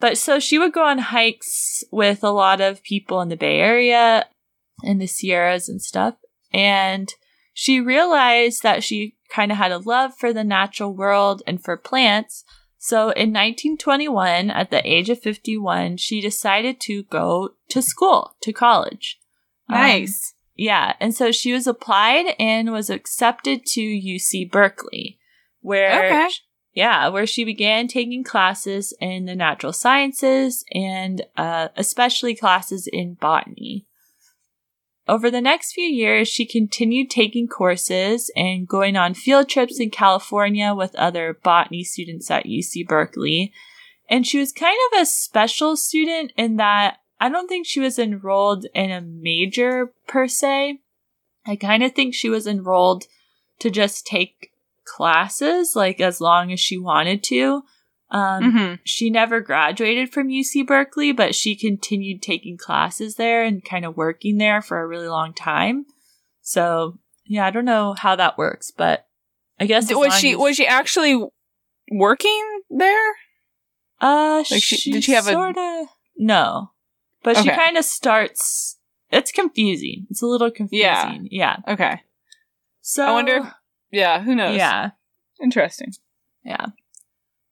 But 0.00 0.16
so 0.16 0.40
she 0.40 0.58
would 0.58 0.72
go 0.72 0.84
on 0.84 0.98
hikes 0.98 1.84
with 1.92 2.24
a 2.24 2.30
lot 2.30 2.60
of 2.60 2.82
people 2.82 3.20
in 3.20 3.28
the 3.28 3.36
Bay 3.36 3.58
Area 3.58 4.26
and 4.82 5.00
the 5.00 5.06
Sierras 5.06 5.68
and 5.68 5.80
stuff. 5.80 6.14
And 6.52 7.12
she 7.52 7.80
realized 7.80 8.62
that 8.62 8.82
she 8.82 9.16
kind 9.30 9.52
of 9.52 9.58
had 9.58 9.72
a 9.72 9.78
love 9.78 10.16
for 10.16 10.32
the 10.32 10.42
natural 10.42 10.94
world 10.94 11.42
and 11.46 11.62
for 11.62 11.76
plants. 11.76 12.44
So 12.82 13.10
in 13.10 13.30
1921, 13.34 14.50
at 14.50 14.70
the 14.70 14.80
age 14.90 15.10
of 15.10 15.20
51, 15.20 15.98
she 15.98 16.22
decided 16.22 16.80
to 16.80 17.02
go 17.04 17.50
to 17.68 17.82
school, 17.82 18.36
to 18.40 18.54
college. 18.54 19.18
Um, 19.68 19.76
Nice. 19.76 20.32
yeah, 20.56 20.94
and 20.98 21.14
so 21.14 21.30
she 21.30 21.52
was 21.52 21.66
applied 21.66 22.34
and 22.38 22.72
was 22.72 22.88
accepted 22.88 23.66
to 23.66 23.82
UC 23.82 24.50
Berkeley, 24.50 25.18
where 25.60 26.06
Okay. 26.06 26.28
yeah, 26.72 27.08
where 27.08 27.26
she 27.26 27.44
began 27.44 27.86
taking 27.86 28.24
classes 28.24 28.96
in 28.98 29.26
the 29.26 29.36
natural 29.36 29.74
sciences 29.74 30.64
and 30.72 31.26
uh, 31.36 31.68
especially 31.76 32.34
classes 32.34 32.88
in 32.90 33.12
botany. 33.12 33.86
Over 35.10 35.28
the 35.28 35.40
next 35.40 35.72
few 35.72 35.88
years, 35.88 36.28
she 36.28 36.46
continued 36.46 37.10
taking 37.10 37.48
courses 37.48 38.30
and 38.36 38.68
going 38.68 38.96
on 38.96 39.14
field 39.14 39.48
trips 39.48 39.80
in 39.80 39.90
California 39.90 40.72
with 40.72 40.94
other 40.94 41.36
botany 41.42 41.82
students 41.82 42.30
at 42.30 42.46
UC 42.46 42.86
Berkeley. 42.86 43.52
And 44.08 44.24
she 44.24 44.38
was 44.38 44.52
kind 44.52 44.78
of 44.92 45.02
a 45.02 45.06
special 45.06 45.76
student 45.76 46.32
in 46.36 46.58
that 46.58 46.98
I 47.18 47.28
don't 47.28 47.48
think 47.48 47.66
she 47.66 47.80
was 47.80 47.98
enrolled 47.98 48.66
in 48.72 48.92
a 48.92 49.00
major 49.00 49.92
per 50.06 50.28
se. 50.28 50.78
I 51.44 51.56
kind 51.56 51.82
of 51.82 51.90
think 51.90 52.14
she 52.14 52.28
was 52.30 52.46
enrolled 52.46 53.06
to 53.58 53.68
just 53.68 54.06
take 54.06 54.52
classes, 54.84 55.74
like 55.74 56.00
as 56.00 56.20
long 56.20 56.52
as 56.52 56.60
she 56.60 56.78
wanted 56.78 57.24
to. 57.24 57.64
Um, 58.12 58.52
hmm 58.52 58.74
She 58.84 59.08
never 59.10 59.40
graduated 59.40 60.12
from 60.12 60.28
UC 60.28 60.66
Berkeley, 60.66 61.12
but 61.12 61.34
she 61.34 61.54
continued 61.54 62.22
taking 62.22 62.56
classes 62.56 63.14
there 63.16 63.44
and 63.44 63.64
kind 63.64 63.84
of 63.84 63.96
working 63.96 64.38
there 64.38 64.60
for 64.60 64.80
a 64.80 64.86
really 64.86 65.06
long 65.08 65.32
time. 65.32 65.86
So, 66.42 66.98
yeah, 67.24 67.46
I 67.46 67.50
don't 67.50 67.64
know 67.64 67.94
how 67.94 68.16
that 68.16 68.36
works, 68.36 68.72
but 68.76 69.06
I 69.60 69.66
guess 69.66 69.90
as 69.90 69.96
Was 69.96 70.18
she 70.18 70.32
as- 70.32 70.38
was 70.38 70.56
she 70.56 70.66
actually 70.66 71.22
working 71.92 72.60
there? 72.70 73.10
Uh, 74.00 74.42
Like, 74.50 74.62
she- 74.62 74.90
did 74.90 75.04
she 75.04 75.12
have 75.12 75.26
a- 75.26 75.32
sorta, 75.32 75.86
No, 76.16 76.72
but 77.22 77.36
she 77.36 77.48
kind 77.56 77.76
of 77.76 77.84
starts. 77.84 78.78
It's 79.10 79.30
confusing. 79.32 80.06
It's 80.10 80.22
a 80.22 80.26
little 80.26 80.50
confusing. 80.50 81.28
Yeah. 81.30 81.56
Okay. 81.68 82.00
So 82.80 83.04
I 83.04 83.12
wonder 83.12 83.36
if- 83.36 83.52
Yeah, 83.92 84.20
who 84.22 84.34
knows? 84.34 84.56
Yeah. 84.56 84.90
Interesting. 85.42 85.92
Yeah. 86.44 86.66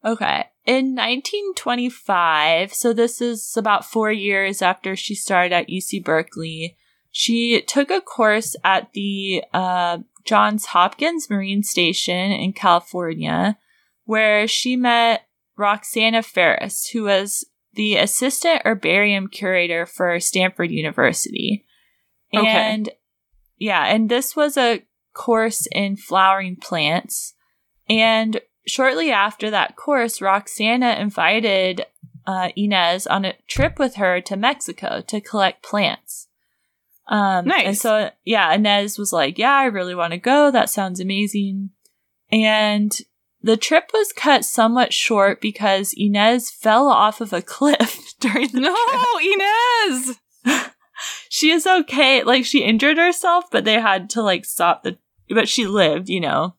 Okay. 0.09 0.47
In 0.65 0.95
1925, 0.95 2.73
so 2.73 2.93
this 2.93 3.21
is 3.21 3.57
about 3.57 3.85
four 3.85 4.11
years 4.11 4.63
after 4.63 4.97
she 4.97 5.15
started 5.15 5.53
at 5.53 5.69
UC 5.69 6.03
Berkeley, 6.03 6.77
she 7.11 7.61
took 7.63 7.91
a 7.91 8.01
course 8.01 8.57
at 8.65 8.93
the 8.93 9.45
uh, 9.53 9.99
Johns 10.25 10.67
Hopkins 10.67 11.29
Marine 11.29 11.63
Station 11.63 12.33
in 12.33 12.53
California, 12.53 13.59
where 14.05 14.49
she 14.49 14.77
met 14.77 15.27
Roxana 15.57 16.23
Ferris, 16.23 16.89
who 16.89 17.05
was 17.05 17.45
the 17.75 17.97
assistant 17.97 18.63
herbarium 18.65 19.29
curator 19.29 19.85
for 19.85 20.19
Stanford 20.21 20.71
University. 20.71 21.67
Okay. 22.35 22.47
And 22.47 22.89
yeah, 23.59 23.85
and 23.87 24.09
this 24.09 24.35
was 24.35 24.57
a 24.57 24.83
course 25.13 25.67
in 25.73 25.97
flowering 25.97 26.57
plants. 26.57 27.35
And 27.89 28.41
shortly 28.69 29.11
after 29.11 29.51
that 29.51 29.77
course, 29.77 30.21
Roxana 30.21 30.97
invited 30.99 31.87
uh, 32.27 32.49
Ynes 32.57 33.07
on 33.11 33.25
a 33.25 33.35
trip 33.49 33.79
with 33.79 33.97
her 33.97 34.21
to 34.21 34.37
Mexico 34.37 35.03
to 35.07 35.21
collect 35.21 35.63
plants. 35.63 36.29
Um, 37.09 37.47
Nice. 37.47 37.67
And 37.67 37.79
so, 37.79 38.11
yeah, 38.25 38.55
Ynes 38.57 38.99
was 38.99 39.13
like, 39.13 39.39
Yeah, 39.39 39.55
I 39.55 39.65
really 39.65 39.95
want 39.95 40.13
to 40.13 40.19
go. 40.19 40.51
That 40.51 40.69
sounds 40.71 41.01
amazing. 41.01 41.71
And 42.31 42.93
the 43.41 43.57
trip 43.57 43.91
was 43.95 44.13
cut 44.13 44.45
somewhat 44.45 44.93
short 44.93 45.41
because 45.41 45.95
Ynes 45.99 46.51
fell 46.51 46.89
off 46.89 47.21
of 47.21 47.33
a 47.33 47.41
cliff 47.41 48.15
during 48.21 48.49
the 48.49 48.61
No, 48.61 48.77
trip. 48.91 49.39
Ynes. 50.45 50.71
She 51.29 51.51
is 51.51 51.65
okay. 51.65 52.25
Like, 52.25 52.45
she 52.45 52.65
injured 52.65 52.99
herself, 52.99 53.45
but 53.53 53.65
they 53.65 53.81
had 53.81 54.11
to, 54.11 54.23
like, 54.23 54.45
stop 54.45 54.83
the. 54.83 54.99
But 55.29 55.49
she 55.49 55.65
lived, 55.67 56.09
you 56.09 56.21
know. 56.21 56.57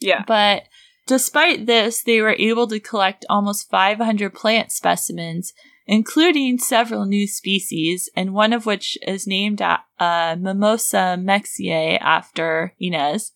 Yeah. 0.00 0.24
But 0.26 0.62
despite 1.06 1.66
this, 1.66 2.02
they 2.02 2.20
were 2.20 2.36
able 2.38 2.66
to 2.68 2.80
collect 2.80 3.24
almost 3.28 3.70
500 3.70 4.34
plant 4.34 4.72
specimens, 4.72 5.52
including 5.86 6.58
several 6.58 7.04
new 7.04 7.26
species, 7.26 8.08
and 8.14 8.34
one 8.34 8.52
of 8.52 8.66
which 8.66 8.96
is 9.06 9.26
named 9.26 9.60
uh, 9.60 10.36
Mimosa 10.38 11.16
mexiae 11.18 11.98
after 12.00 12.74
Ynes. 12.80 13.32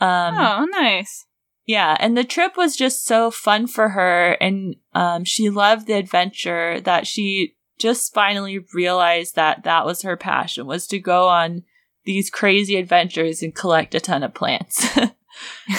Um, 0.00 0.34
oh, 0.34 0.66
nice. 0.70 1.26
yeah, 1.66 1.96
and 2.00 2.16
the 2.16 2.24
trip 2.24 2.56
was 2.56 2.76
just 2.76 3.04
so 3.04 3.30
fun 3.30 3.66
for 3.66 3.90
her, 3.90 4.32
and 4.40 4.76
um, 4.94 5.24
she 5.24 5.50
loved 5.50 5.86
the 5.86 5.94
adventure 5.94 6.80
that 6.80 7.06
she 7.06 7.56
just 7.78 8.14
finally 8.14 8.60
realized 8.72 9.34
that 9.36 9.64
that 9.64 9.84
was 9.84 10.02
her 10.02 10.16
passion 10.16 10.66
was 10.66 10.86
to 10.86 10.98
go 10.98 11.28
on 11.28 11.64
these 12.04 12.30
crazy 12.30 12.76
adventures 12.76 13.42
and 13.42 13.54
collect 13.54 13.94
a 13.94 14.00
ton 14.00 14.22
of 14.22 14.34
plants. 14.34 14.86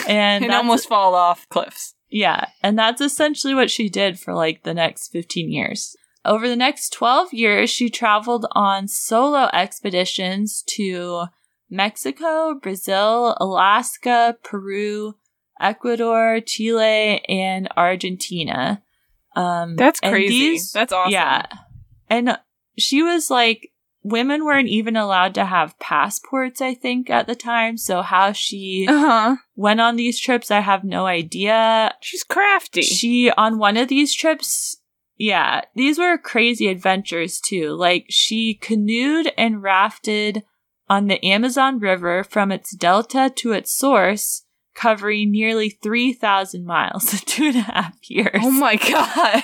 and 0.08 0.44
and 0.46 0.54
almost 0.54 0.88
fall 0.88 1.16
off 1.16 1.48
cliffs. 1.50 1.96
yeah, 2.10 2.48
and 2.62 2.78
that's 2.78 3.02
essentially 3.02 3.54
what 3.54 3.70
she 3.72 3.90
did 3.90 4.20
for 4.20 4.34
like 4.34 4.64
the 4.64 4.74
next 4.74 5.10
15 5.10 5.52
years. 5.52 5.96
Over 6.26 6.48
the 6.48 6.56
next 6.56 6.94
12 6.94 7.34
years, 7.34 7.70
she 7.70 7.90
traveled 7.90 8.46
on 8.54 8.88
solo 8.88 9.50
expeditions 9.52 10.64
to 10.68 11.26
Mexico, 11.70 12.54
Brazil, 12.62 13.36
Alaska, 13.42 14.38
Peru, 14.44 15.16
Ecuador, 15.60 16.40
Chile, 16.46 17.22
and 17.28 17.68
Argentina. 17.76 18.82
Um, 19.36 19.76
That's 19.76 20.00
crazy. 20.00 20.30
these- 20.52 20.72
That's 20.72 20.94
awesome. 20.94 21.12
yeah. 21.12 21.46
And 22.10 22.38
she 22.78 23.02
was 23.04 23.30
like, 23.30 23.73
women 24.04 24.44
weren't 24.46 24.68
even 24.70 24.96
allowed 24.96 25.34
to 25.36 25.46
have 25.46 25.78
passports, 25.80 26.62
I 26.62 26.74
think, 26.74 27.10
at 27.10 27.28
the 27.28 27.36
time. 27.36 27.78
So 27.78 28.02
how 28.02 28.32
she 28.34 28.86
Uh 28.88 29.00
huh. 29.00 29.36
went 29.56 29.80
on 29.82 29.96
these 29.96 30.20
trips, 30.20 30.52
I 30.52 30.60
have 30.60 30.84
no 30.84 31.06
idea. 31.06 31.94
She's 32.02 32.24
crafty. 32.24 32.82
She, 32.82 33.32
on 33.32 33.58
one 33.58 33.78
of 33.78 33.88
these 33.88 34.14
trips, 34.14 34.78
yeah, 35.18 35.62
these 35.76 35.98
were 35.98 36.18
crazy 36.18 36.68
adventures 36.68 37.40
too. 37.40 37.72
Like, 37.76 38.06
she 38.10 38.56
canoed 38.56 39.32
and 39.38 39.62
rafted 39.64 40.44
on 40.90 41.08
the 41.08 41.24
Amazon 41.26 41.80
River 41.80 42.24
from 42.24 42.52
its 42.52 42.76
delta 42.76 43.32
to 43.38 43.52
its 43.54 43.74
source, 43.74 44.44
covering 44.76 45.32
nearly 45.32 45.70
3,000 45.70 46.66
miles 46.66 47.14
in 47.14 47.20
two 47.20 47.46
and 47.46 47.56
a 47.58 47.62
half 47.62 47.98
years. 48.10 48.42
oh 48.44 48.52
my 48.52 48.76
god. 48.92 49.44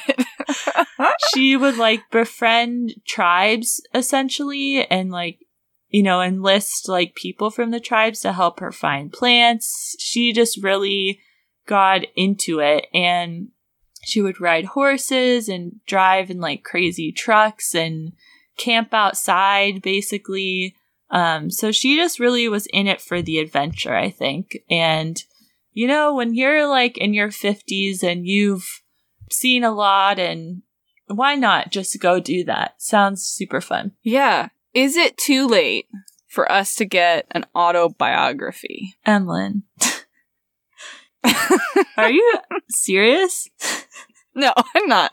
she 1.33 1.55
would 1.55 1.77
like 1.77 2.09
befriend 2.11 2.95
tribes 3.05 3.81
essentially 3.93 4.85
and 4.89 5.11
like 5.11 5.39
you 5.89 6.03
know 6.03 6.21
enlist 6.21 6.87
like 6.87 7.15
people 7.15 7.49
from 7.49 7.71
the 7.71 7.79
tribes 7.79 8.21
to 8.21 8.33
help 8.33 8.59
her 8.59 8.71
find 8.71 9.11
plants. 9.11 9.95
She 9.99 10.33
just 10.33 10.61
really 10.63 11.19
got 11.67 12.01
into 12.15 12.59
it 12.59 12.87
and 12.93 13.49
she 14.03 14.21
would 14.21 14.41
ride 14.41 14.65
horses 14.65 15.49
and 15.49 15.73
drive 15.85 16.31
in 16.31 16.39
like 16.39 16.63
crazy 16.63 17.11
trucks 17.11 17.75
and 17.75 18.13
camp 18.57 18.93
outside 18.93 19.81
basically. 19.81 20.75
Um 21.11 21.49
so 21.49 21.71
she 21.71 21.95
just 21.95 22.19
really 22.19 22.47
was 22.47 22.67
in 22.67 22.87
it 22.87 23.01
for 23.01 23.21
the 23.21 23.39
adventure 23.39 23.95
i 23.95 24.09
think. 24.09 24.57
And 24.69 25.21
you 25.73 25.87
know 25.87 26.13
when 26.13 26.33
you're 26.33 26.67
like 26.67 26.97
in 26.97 27.13
your 27.13 27.29
50s 27.29 28.03
and 28.03 28.25
you've 28.25 28.81
seen 29.31 29.63
a 29.63 29.71
lot 29.71 30.19
and 30.19 30.61
why 31.07 31.35
not 31.35 31.71
just 31.71 31.99
go 31.99 32.19
do 32.19 32.43
that? 32.45 32.75
Sounds 32.77 33.23
super 33.23 33.61
fun. 33.61 33.93
yeah. 34.03 34.49
Is 34.73 34.95
it 34.95 35.17
too 35.17 35.47
late 35.47 35.87
for 36.27 36.49
us 36.51 36.75
to 36.75 36.85
get 36.85 37.25
an 37.31 37.45
autobiography? 37.55 38.93
Emlyn. 39.03 39.63
Are 41.97 42.11
you 42.11 42.33
serious? 42.69 43.49
No, 44.35 44.53
I'm 44.75 44.87
not. 44.87 45.11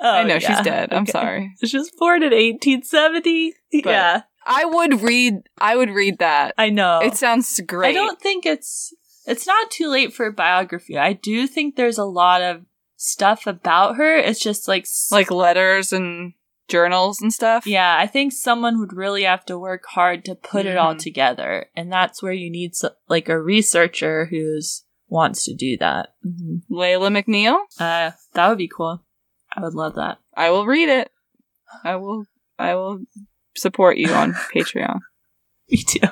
Oh, 0.00 0.10
I 0.10 0.24
know 0.24 0.34
yeah. 0.34 0.38
she's 0.40 0.60
dead. 0.64 0.92
I'm 0.92 1.02
Okay. 1.04 1.12
sorry. 1.12 1.52
She 1.64 1.78
was 1.78 1.90
born 1.96 2.22
in 2.22 2.30
1870. 2.32 3.54
But- 3.82 3.90
yeah, 3.90 4.22
I 4.44 4.64
would 4.64 5.00
read. 5.02 5.36
I 5.58 5.76
would 5.76 5.90
read 5.90 6.18
that. 6.18 6.54
I 6.58 6.70
know. 6.70 7.00
It 7.00 7.14
sounds 7.16 7.60
great. 7.66 7.90
I 7.90 7.92
don't 7.92 8.20
think 8.20 8.46
it's 8.46 8.92
it's 9.26 9.46
not 9.46 9.70
too 9.70 9.88
late 9.88 10.12
for 10.12 10.26
a 10.26 10.32
biography. 10.32 10.98
I 10.98 11.12
do 11.14 11.46
think 11.46 11.76
there's 11.76 11.98
a 11.98 12.04
lot 12.04 12.42
of 12.42 12.62
stuff 12.98 13.46
about 13.46 13.96
her. 13.96 14.16
It's 14.18 14.40
just 14.40 14.68
like 14.68 14.86
like 15.10 15.30
letters 15.30 15.92
and 15.92 16.34
journals 16.68 17.22
and 17.22 17.32
stuff. 17.32 17.66
yeah, 17.66 17.96
I 17.98 18.06
think 18.06 18.32
someone 18.34 18.78
would 18.78 18.92
really 18.92 19.22
have 19.22 19.46
to 19.46 19.58
work 19.58 19.84
hard 19.86 20.22
to 20.26 20.34
put 20.34 20.66
it 20.66 20.76
all 20.76 20.94
Mhm. 20.94 20.98
together, 20.98 21.70
and 21.74 21.90
that's 21.90 22.22
where 22.22 22.32
you 22.34 22.50
need 22.50 22.74
so, 22.76 22.90
like 23.08 23.30
a 23.30 23.40
researcher 23.40 24.26
who's 24.26 24.84
wants 25.08 25.44
to 25.46 25.54
do 25.54 25.78
that. 25.78 26.10
hmm 26.22 26.56
Layla 26.70 27.08
McNeil. 27.10 27.56
Uh, 27.80 28.10
that 28.34 28.48
would 28.50 28.58
be 28.58 28.68
cool. 28.68 29.02
I 29.56 29.62
would 29.62 29.72
love 29.74 29.94
that. 29.94 30.18
I 30.36 30.50
will 30.50 30.66
read 30.66 30.90
it. 30.90 31.10
I 31.84 31.96
will. 31.96 32.24
I 32.58 32.74
will 32.74 33.00
support 33.56 33.96
you 33.96 34.12
on 34.12 34.32
Patreon. 34.54 34.98
Me 35.70 35.78
too. 35.78 36.08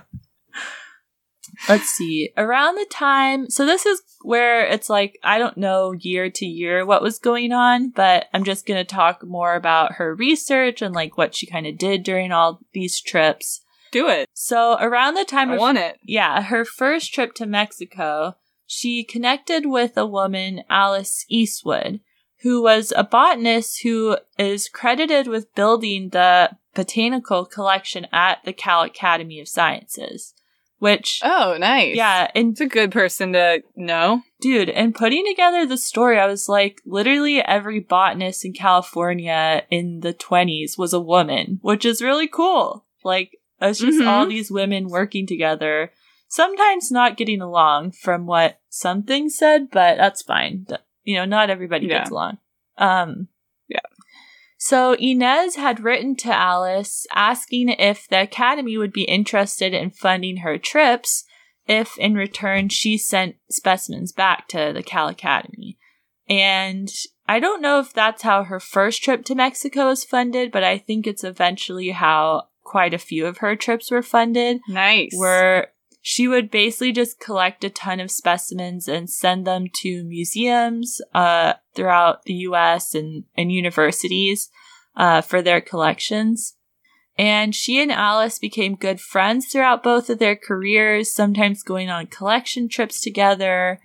Let's 1.68 1.88
see. 1.88 2.30
Around 2.36 2.76
the 2.76 2.86
time, 2.90 3.50
so 3.50 3.64
this 3.64 3.86
is 3.86 4.02
where 4.22 4.66
it's 4.66 4.90
like, 4.90 5.18
I 5.22 5.38
don't 5.38 5.56
know 5.56 5.92
year 5.92 6.30
to 6.30 6.46
year 6.46 6.84
what 6.84 7.02
was 7.02 7.18
going 7.18 7.52
on, 7.52 7.90
but 7.90 8.26
I'm 8.32 8.44
just 8.44 8.66
going 8.66 8.78
to 8.78 8.84
talk 8.84 9.24
more 9.24 9.54
about 9.54 9.94
her 9.94 10.14
research 10.14 10.82
and 10.82 10.94
like 10.94 11.16
what 11.16 11.34
she 11.34 11.46
kind 11.46 11.66
of 11.66 11.78
did 11.78 12.02
during 12.02 12.32
all 12.32 12.60
these 12.72 13.00
trips. 13.00 13.62
Do 13.92 14.08
it. 14.08 14.28
So 14.34 14.76
around 14.80 15.14
the 15.14 15.24
time 15.24 15.50
I 15.50 15.54
of 15.54 15.60
want 15.60 15.78
it. 15.78 15.98
yeah, 16.02 16.42
her 16.42 16.64
first 16.64 17.14
trip 17.14 17.34
to 17.34 17.46
Mexico, 17.46 18.36
she 18.66 19.04
connected 19.04 19.66
with 19.66 19.96
a 19.96 20.06
woman, 20.06 20.64
Alice 20.68 21.24
Eastwood, 21.28 22.00
who 22.42 22.62
was 22.62 22.92
a 22.96 23.04
botanist 23.04 23.82
who 23.82 24.18
is 24.38 24.68
credited 24.68 25.26
with 25.26 25.54
building 25.54 26.10
the 26.10 26.50
botanical 26.74 27.46
collection 27.46 28.06
at 28.12 28.44
the 28.44 28.52
Cal 28.52 28.82
Academy 28.82 29.40
of 29.40 29.48
Sciences. 29.48 30.34
Which, 30.78 31.20
Oh, 31.24 31.56
nice. 31.58 31.96
yeah, 31.96 32.30
and 32.34 32.50
It's 32.52 32.60
a 32.60 32.66
good 32.66 32.92
person 32.92 33.32
to 33.32 33.62
know. 33.76 34.22
dude, 34.40 34.68
and 34.68 34.94
putting 34.94 35.24
together 35.26 35.64
the 35.64 35.78
story, 35.78 36.18
I 36.18 36.26
was 36.26 36.48
like, 36.48 36.82
literally 36.84 37.40
every 37.40 37.80
botanist 37.80 38.44
in 38.44 38.52
California 38.52 39.62
in 39.70 40.00
the 40.00 40.12
20s 40.12 40.76
was 40.76 40.92
a 40.92 41.00
woman, 41.00 41.58
which 41.62 41.84
is 41.86 42.02
really 42.02 42.28
cool. 42.28 42.84
Like, 43.04 43.38
it's 43.60 43.78
just 43.78 43.98
Mhm. 44.00 44.06
all 44.06 44.26
these 44.26 44.50
women 44.50 44.88
working 44.90 45.26
together, 45.26 45.92
sometimes 46.28 46.90
not 46.90 47.16
getting 47.16 47.40
along 47.40 47.92
from 47.92 48.26
what 48.26 48.58
some 48.68 49.02
things 49.02 49.36
said, 49.38 49.70
but 49.70 49.96
that's 49.96 50.22
fine. 50.22 50.66
You 51.04 51.14
know, 51.16 51.24
not 51.24 51.48
everybody 51.48 51.86
Yeah. 51.86 51.98
gets 52.00 52.10
along. 52.10 52.38
Um. 52.76 53.28
So 54.68 54.96
Ynes 54.96 55.54
had 55.54 55.84
written 55.84 56.16
to 56.16 56.34
Alice 56.34 57.06
asking 57.14 57.68
if 57.68 58.08
the 58.08 58.22
Academy 58.22 58.76
would 58.76 58.92
be 58.92 59.04
interested 59.04 59.72
in 59.72 59.90
funding 59.90 60.38
her 60.38 60.58
trips 60.58 61.22
if 61.68 61.96
in 61.98 62.14
return 62.14 62.68
she 62.68 62.98
sent 62.98 63.36
specimens 63.48 64.10
back 64.10 64.48
to 64.48 64.72
the 64.74 64.82
Cal 64.82 65.06
Academy. 65.06 65.78
And 66.28 66.88
I 67.28 67.38
don't 67.38 67.62
know 67.62 67.78
if 67.78 67.92
that's 67.92 68.22
how 68.22 68.42
her 68.42 68.58
first 68.58 69.04
trip 69.04 69.24
to 69.26 69.36
Mexico 69.36 69.86
was 69.86 70.02
funded, 70.04 70.50
but 70.50 70.64
I 70.64 70.78
think 70.78 71.06
it's 71.06 71.22
eventually 71.22 71.90
how 71.90 72.48
quite 72.64 72.92
a 72.92 72.98
few 72.98 73.24
of 73.26 73.38
her 73.38 73.54
trips 73.54 73.92
were 73.92 74.02
funded, 74.02 74.58
Nice. 74.68 75.12
where 75.14 75.68
she 76.08 76.28
would 76.28 76.52
basically 76.52 76.92
just 76.92 77.18
collect 77.18 77.64
a 77.64 77.68
ton 77.68 77.98
of 77.98 78.12
specimens 78.12 78.86
and 78.86 79.10
send 79.10 79.44
them 79.44 79.66
to 79.74 80.04
museums 80.04 81.00
uh, 81.12 81.54
throughout 81.74 82.22
the 82.26 82.34
US 82.34 82.94
and, 82.94 83.24
and 83.36 83.50
universities 83.50 84.48
uh, 84.94 85.20
for 85.20 85.42
their 85.42 85.60
collections. 85.60 86.54
And 87.18 87.56
she 87.56 87.82
and 87.82 87.90
Alice 87.90 88.38
became 88.38 88.76
good 88.76 89.00
friends 89.00 89.46
throughout 89.46 89.82
both 89.82 90.08
of 90.08 90.20
their 90.20 90.36
careers, 90.36 91.10
sometimes 91.10 91.64
going 91.64 91.90
on 91.90 92.06
collection 92.06 92.68
trips 92.68 93.00
together. 93.00 93.80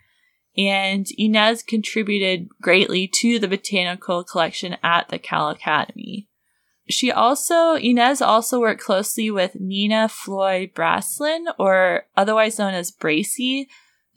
And 0.56 1.08
Ynes 1.20 1.66
contributed 1.66 2.50
greatly 2.62 3.10
to 3.22 3.40
the 3.40 3.48
botanical 3.48 4.24
collection 4.24 4.78
at 4.84 5.10
the 5.10 5.18
Cal 5.18 5.50
Academy. 5.50 6.28
She 6.90 7.12
also, 7.12 7.78
Ynes 7.78 8.26
also 8.26 8.60
worked 8.60 8.82
closely 8.82 9.32
with 9.32 9.60
Nina 9.60 10.10
Floy 10.10 10.72
Bracelin, 10.74 11.46
or 11.58 12.06
otherwise 12.18 12.60
known 12.60 12.74
as 12.74 12.92
Bracy, 12.92 13.70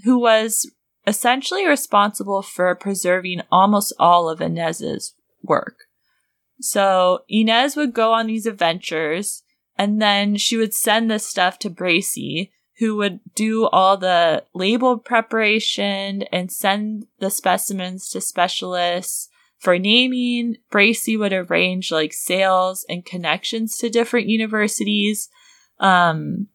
who 0.04 0.18
was 0.18 0.70
essentially 1.06 1.66
responsible 1.66 2.42
for 2.42 2.74
preserving 2.74 3.42
almost 3.52 3.92
all 3.98 4.28
of 4.28 4.40
Ynes's 4.40 5.14
work. 5.42 5.76
So 6.60 7.20
Ynes 7.30 7.76
would 7.76 7.92
go 7.92 8.12
on 8.12 8.26
these 8.26 8.46
adventures, 8.46 9.42
and 9.76 10.00
then 10.00 10.36
she 10.36 10.56
would 10.56 10.74
send 10.74 11.10
this 11.10 11.26
stuff 11.26 11.58
to 11.60 11.70
Bracy, 11.70 12.52
who 12.78 12.96
would 12.96 13.20
do 13.34 13.66
all 13.66 13.96
the 13.96 14.44
label 14.54 14.98
preparation 14.98 16.22
and 16.32 16.50
send 16.50 17.06
the 17.20 17.30
specimens 17.30 18.08
to 18.08 18.20
specialists 18.20 19.28
for 19.64 19.78
naming. 19.78 20.58
Bracy 20.70 21.16
would 21.16 21.32
arrange 21.32 21.90
like 21.90 22.12
sales 22.12 22.84
and 22.88 23.04
connections 23.04 23.78
to 23.78 23.88
different 23.88 24.28
universities. 24.28 25.30
Um, 25.80 26.48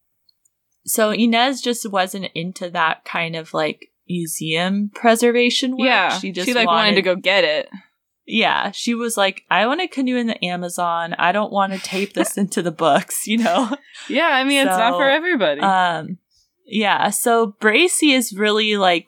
so 0.85 1.11
Ynes 1.11 1.61
just 1.61 1.89
wasn't 1.91 2.29
into 2.35 2.69
that 2.69 3.03
kind 3.05 3.35
of 3.35 3.53
like 3.53 3.87
museum 4.07 4.91
preservation 4.93 5.71
work. 5.71 5.87
yeah. 5.87 6.17
she 6.19 6.31
just 6.31 6.47
she, 6.47 6.53
like 6.53 6.67
wanted 6.67 6.95
to 6.95 7.01
go 7.01 7.15
get 7.15 7.43
it. 7.43 7.69
yeah, 8.27 8.69
she 8.71 8.93
was 8.93 9.17
like, 9.17 9.43
I 9.49 9.65
want 9.65 9.81
to 9.81 9.87
canoe 9.87 10.15
in 10.15 10.27
the 10.27 10.45
Amazon. 10.45 11.15
I 11.17 11.31
don't 11.31 11.51
want 11.51 11.73
to 11.73 11.79
tape 11.79 12.13
this 12.13 12.37
into 12.37 12.61
the 12.61 12.71
books, 12.71 13.25
you 13.25 13.39
know? 13.39 13.75
Yeah, 14.07 14.29
I 14.31 14.43
mean 14.43 14.67
it's 14.67 14.77
not 14.77 14.97
for 14.97 15.09
everybody. 15.09 15.61
Um, 15.61 16.19
yeah, 16.65 17.09
so 17.09 17.55
Bracy 17.59 18.11
is 18.11 18.33
really 18.33 18.77
like 18.77 19.07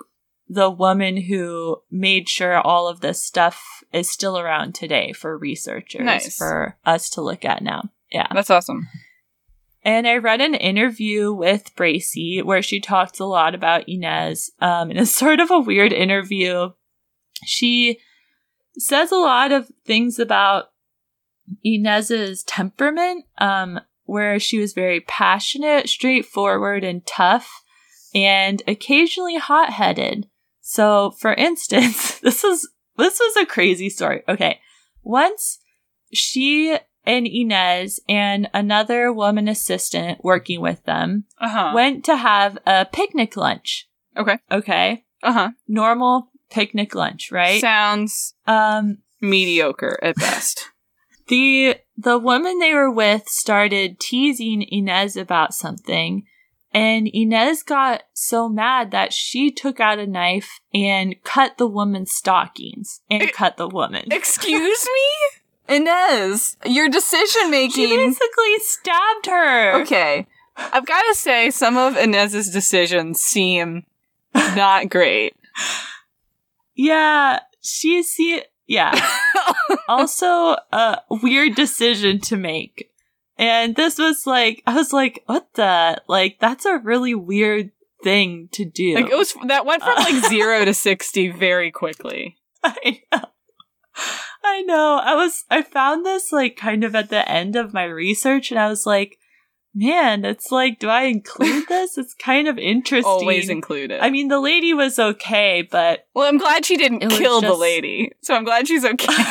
the 0.49 0.71
woman 0.71 1.17
who 1.17 1.77
made 1.91 2.27
sure 2.27 2.59
all 2.59 2.87
of 2.87 2.99
this 2.99 3.23
stuff 3.23 3.80
is 3.93 4.09
still 4.09 4.37
around 4.37 4.75
today 4.75 5.11
for 5.13 5.37
researchers, 5.37 6.05
Nice. 6.05 6.37
for 6.37 6.77
us 6.85 7.09
to 7.11 7.21
look 7.21 7.45
at 7.45 7.61
now. 7.61 7.89
Yeah. 8.11 8.27
That's 8.33 8.49
awesome. 8.49 8.87
And 9.83 10.07
I 10.07 10.17
read 10.17 10.41
an 10.41 10.53
interview 10.53 11.33
with 11.33 11.75
Bracy 11.75 12.41
where 12.41 12.61
she 12.61 12.79
talks 12.79 13.19
a 13.19 13.25
lot 13.25 13.55
about 13.55 13.87
Ynes. 13.87 14.49
Um, 14.59 14.91
and 14.91 14.99
it's 14.99 15.11
sort 15.15 15.39
of 15.39 15.49
a 15.49 15.59
weird 15.59 15.91
interview. 15.91 16.71
She 17.45 17.99
says 18.77 19.11
a 19.11 19.17
lot 19.17 19.51
of 19.51 19.71
things 19.85 20.19
about 20.19 20.65
Ynes's 21.65 22.43
temperament, 22.43 23.25
um, 23.39 23.79
where 24.03 24.39
she 24.39 24.59
was 24.59 24.73
very 24.73 25.01
passionate, 25.01 25.89
straightforward, 25.89 26.83
and 26.83 27.05
tough, 27.05 27.63
and 28.13 28.61
occasionally 28.67 29.37
hot 29.37 29.71
headed. 29.71 30.27
So, 30.61 31.11
for 31.11 31.33
instance, 31.33 32.19
this 32.23 32.43
is 32.43 32.69
this 33.01 33.19
was 33.19 33.35
a 33.37 33.45
crazy 33.45 33.89
story. 33.89 34.23
Okay. 34.29 34.59
Once 35.03 35.59
she 36.13 36.77
and 37.05 37.25
Ynes 37.25 37.99
and 38.07 38.49
another 38.53 39.11
woman 39.11 39.47
assistant 39.47 40.23
working 40.23 40.61
with 40.61 40.83
them 40.85 41.25
Uh-huh. 41.39 41.71
went 41.73 42.05
to 42.05 42.15
have 42.15 42.57
a 42.65 42.85
picnic 42.85 43.35
lunch. 43.35 43.87
Okay. 44.15 44.37
Okay. 44.51 45.03
Uh-huh. 45.23 45.51
Normal 45.67 46.29
picnic 46.51 46.93
lunch, 46.95 47.31
right? 47.31 47.59
Sounds 47.61 48.35
um 48.47 48.99
mediocre 49.21 49.97
at 50.03 50.15
best. 50.15 50.69
the 51.27 51.77
the 51.97 52.17
woman 52.19 52.59
they 52.59 52.73
were 52.73 52.91
with 52.91 53.27
started 53.27 53.99
teasing 53.99 54.67
Ynes 54.71 55.19
about 55.19 55.53
something 55.53 56.23
and 56.73 57.07
Ynes 57.07 57.65
got 57.65 58.03
so 58.13 58.47
mad 58.47 58.91
that 58.91 59.13
she 59.13 59.51
took 59.51 59.79
out 59.79 59.99
a 59.99 60.07
knife 60.07 60.59
and 60.73 61.21
cut 61.23 61.57
the 61.57 61.67
woman's 61.67 62.13
stockings 62.13 63.01
and 63.09 63.23
Eh, 63.23 63.31
cut 63.33 63.57
the 63.57 63.67
woman. 63.67 64.05
Excuse 64.11 64.87
me? 65.69 65.77
Ynes, 65.77 66.55
your 66.65 66.89
decision 66.89 67.49
making. 67.51 67.89
She 67.89 67.95
basically 67.97 68.59
stabbed 68.59 69.25
her. 69.27 69.81
Okay. 69.81 70.27
I've 70.57 70.85
got 70.85 71.01
to 71.03 71.15
say, 71.15 71.49
some 71.49 71.77
of 71.77 71.95
Ynes's 71.95 72.51
decisions 72.51 73.19
seem 73.19 73.85
not 74.33 74.89
great. 74.89 75.35
Yeah, 76.75 77.39
she 77.61 78.03
see 78.03 78.43
yeah. 78.67 78.93
also 79.87 80.55
a 80.71 81.01
weird 81.09 81.55
decision 81.55 82.19
to 82.21 82.37
make. 82.37 82.90
And 83.41 83.75
this 83.75 83.97
was 83.97 84.27
like 84.27 84.61
I 84.67 84.75
was 84.75 84.93
like, 84.93 85.23
what 85.25 85.47
the 85.55 85.99
like 86.07 86.37
that's 86.39 86.63
a 86.65 86.77
really 86.77 87.15
weird 87.15 87.71
thing 88.03 88.49
to 88.53 88.63
do. 88.63 88.93
like 88.95 89.09
it 89.09 89.17
was 89.17 89.35
that 89.47 89.65
went 89.65 89.81
from 89.83 89.95
like 89.95 90.23
zero 90.29 90.63
to 90.63 90.73
sixty 90.75 91.29
very 91.29 91.71
quickly. 91.71 92.37
I 92.63 93.01
know. 93.11 93.25
I 94.43 94.61
know. 94.61 95.01
I 95.03 95.15
was 95.15 95.43
I 95.49 95.63
found 95.63 96.05
this 96.05 96.31
like 96.31 96.55
kind 96.55 96.83
of 96.83 96.95
at 96.95 97.09
the 97.09 97.27
end 97.29 97.55
of 97.55 97.73
my 97.73 97.85
research 97.85 98.51
and 98.51 98.59
I 98.59 98.69
was 98.69 98.85
like, 98.85 99.17
man, 99.73 100.23
it's 100.23 100.51
like, 100.51 100.77
do 100.79 100.87
I 100.89 101.03
include 101.03 101.65
this? 101.69 101.97
It's 101.97 102.13
kind 102.13 102.47
of 102.47 102.59
interesting. 102.59 103.11
Always 103.11 103.49
included. 103.49 104.01
I 104.01 104.11
mean, 104.11 104.27
the 104.27 104.39
lady 104.39 104.73
was 104.75 104.99
okay, 104.99 105.67
but 105.69 106.05
well, 106.13 106.27
I'm 106.27 106.37
glad 106.37 106.63
she 106.65 106.77
didn't 106.77 107.01
It 107.01 107.09
kill 107.11 107.41
the 107.41 107.55
lady, 107.55 108.11
so 108.21 108.35
I'm 108.35 108.43
glad 108.43 108.67
she's 108.67 108.85
okay. 108.85 109.23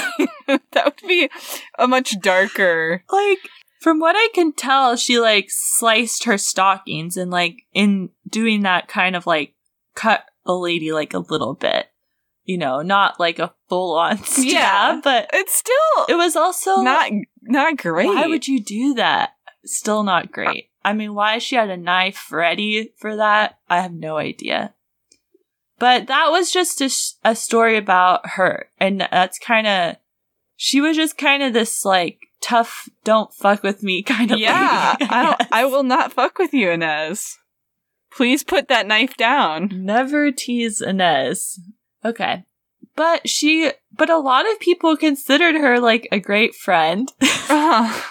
that 0.48 0.84
would 0.84 1.06
be 1.06 1.30
a 1.78 1.86
much 1.86 2.20
darker. 2.20 3.04
like 3.10 3.38
from 3.80 3.98
what 3.98 4.14
I 4.16 4.28
can 4.34 4.52
tell, 4.52 4.96
she 4.96 5.18
like 5.18 5.46
sliced 5.48 6.24
her 6.24 6.38
stockings 6.38 7.16
and 7.16 7.30
like 7.30 7.62
in 7.72 8.10
doing 8.28 8.62
that 8.62 8.88
kind 8.88 9.16
of 9.16 9.26
like 9.26 9.54
cut 9.94 10.24
the 10.44 10.52
lady 10.56 10.92
like 10.92 11.14
a 11.14 11.18
little 11.18 11.54
bit. 11.54 11.86
You 12.44 12.58
know, 12.58 12.82
not 12.82 13.20
like 13.20 13.38
a 13.38 13.54
full 13.68 13.96
on 13.96 14.18
stab, 14.24 14.44
Yeah. 14.46 15.00
but 15.04 15.30
It's 15.32 15.54
still 15.54 16.04
it 16.08 16.14
was 16.16 16.36
also 16.36 16.80
not 16.82 17.10
not 17.42 17.76
great. 17.76 18.06
Why 18.06 18.26
would 18.26 18.48
you 18.48 18.60
do 18.60 18.94
that? 18.94 19.30
Still 19.64 20.02
not 20.02 20.32
great. 20.32 20.70
I 20.84 20.94
mean, 20.94 21.14
why 21.14 21.38
she 21.38 21.56
had 21.56 21.68
a 21.70 21.76
knife 21.76 22.32
ready 22.32 22.92
for 22.96 23.16
that, 23.16 23.58
I 23.68 23.80
have 23.80 23.92
no 23.92 24.16
idea. 24.16 24.72
But 25.78 26.06
that 26.08 26.30
was 26.30 26.50
just 26.50 26.80
a, 26.80 26.88
sh- 26.88 27.12
a 27.24 27.34
story 27.34 27.76
about 27.76 28.26
her. 28.30 28.68
And 28.78 29.00
that's 29.10 29.38
kind 29.38 29.66
of, 29.66 29.96
she 30.56 30.80
was 30.80 30.96
just 30.96 31.16
kind 31.18 31.42
of 31.42 31.52
this 31.52 31.84
like 31.84 32.18
tough, 32.40 32.88
don't 33.04 33.32
fuck 33.32 33.62
with 33.62 33.82
me 33.82 34.02
kind 34.06 34.30
of 34.30 34.38
yeah, 34.38 34.96
lady, 35.00 35.10
I 35.12 35.22
don't. 35.22 35.52
I 35.52 35.64
will 35.64 35.82
not 35.82 36.12
fuck 36.12 36.38
with 36.38 36.52
you, 36.52 36.68
Ynes. 36.68 37.36
Please 38.12 38.42
put 38.42 38.68
that 38.68 38.86
knife 38.86 39.16
down. 39.16 39.70
Never 39.72 40.32
tease 40.32 40.82
Ynes. 40.82 41.58
Okay. 42.04 42.44
But 42.96 43.28
she, 43.28 43.72
but 43.96 44.10
a 44.10 44.18
lot 44.18 44.50
of 44.50 44.58
people 44.58 44.96
considered 44.96 45.54
her 45.54 45.78
like 45.78 46.08
a 46.10 46.18
great 46.18 46.54
friend. 46.54 47.10
Uh, 47.52 48.02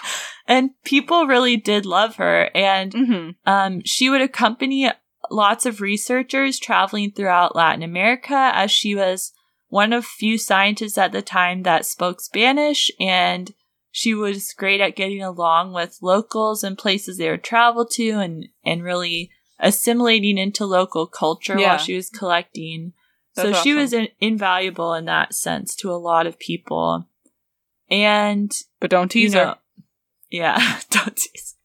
and 0.46 0.72
people 0.84 1.26
really 1.26 1.56
did 1.56 1.86
love 1.86 2.16
her. 2.16 2.50
And 2.54 2.92
mhm. 2.92 3.34
Um, 3.46 3.80
she 3.86 4.10
would 4.10 4.20
accompany 4.20 4.90
lots 5.30 5.64
of 5.64 5.80
researchers 5.80 6.58
traveling 6.58 7.12
throughout 7.12 7.56
Latin 7.56 7.82
America 7.82 8.50
as 8.52 8.70
she 8.70 8.94
was 8.94 9.32
one 9.68 9.92
of 9.92 10.04
few 10.04 10.36
scientists 10.36 10.98
at 10.98 11.12
the 11.12 11.22
time 11.22 11.62
that 11.62 11.86
spoke 11.86 12.20
Spanish 12.20 12.90
and 13.00 13.54
she 13.90 14.14
was 14.14 14.52
great 14.52 14.80
at 14.80 14.96
getting 14.96 15.22
along 15.22 15.72
with 15.72 15.98
locals 16.00 16.62
and 16.62 16.78
places 16.78 17.18
they 17.18 17.30
would 17.30 17.42
travel 17.42 17.84
to 17.86 18.10
and, 18.12 18.48
and 18.64 18.82
really 18.84 19.30
assimilating 19.58 20.38
into 20.38 20.64
local 20.64 21.06
culture 21.06 21.58
Yeah. 21.58 21.70
while 21.70 21.78
she 21.78 21.96
was 21.96 22.08
collecting. 22.10 22.92
so 23.34 23.50
That's 23.50 23.62
she 23.62 23.74
was 23.74 23.92
in, 23.92 24.08
invaluable 24.20 24.94
in 24.94 25.04
that 25.06 25.34
sense 25.34 25.74
to 25.76 25.90
a 25.90 25.98
lot 25.98 26.26
of 26.26 26.38
people. 26.38 27.06
And 27.90 28.52
But 28.80 28.90
don't 28.90 29.10
tease 29.10 29.34
you 29.34 29.40
her. 29.40 29.58
Yeah, 30.30 30.80
don't 30.90 31.16
tease. 31.16 31.56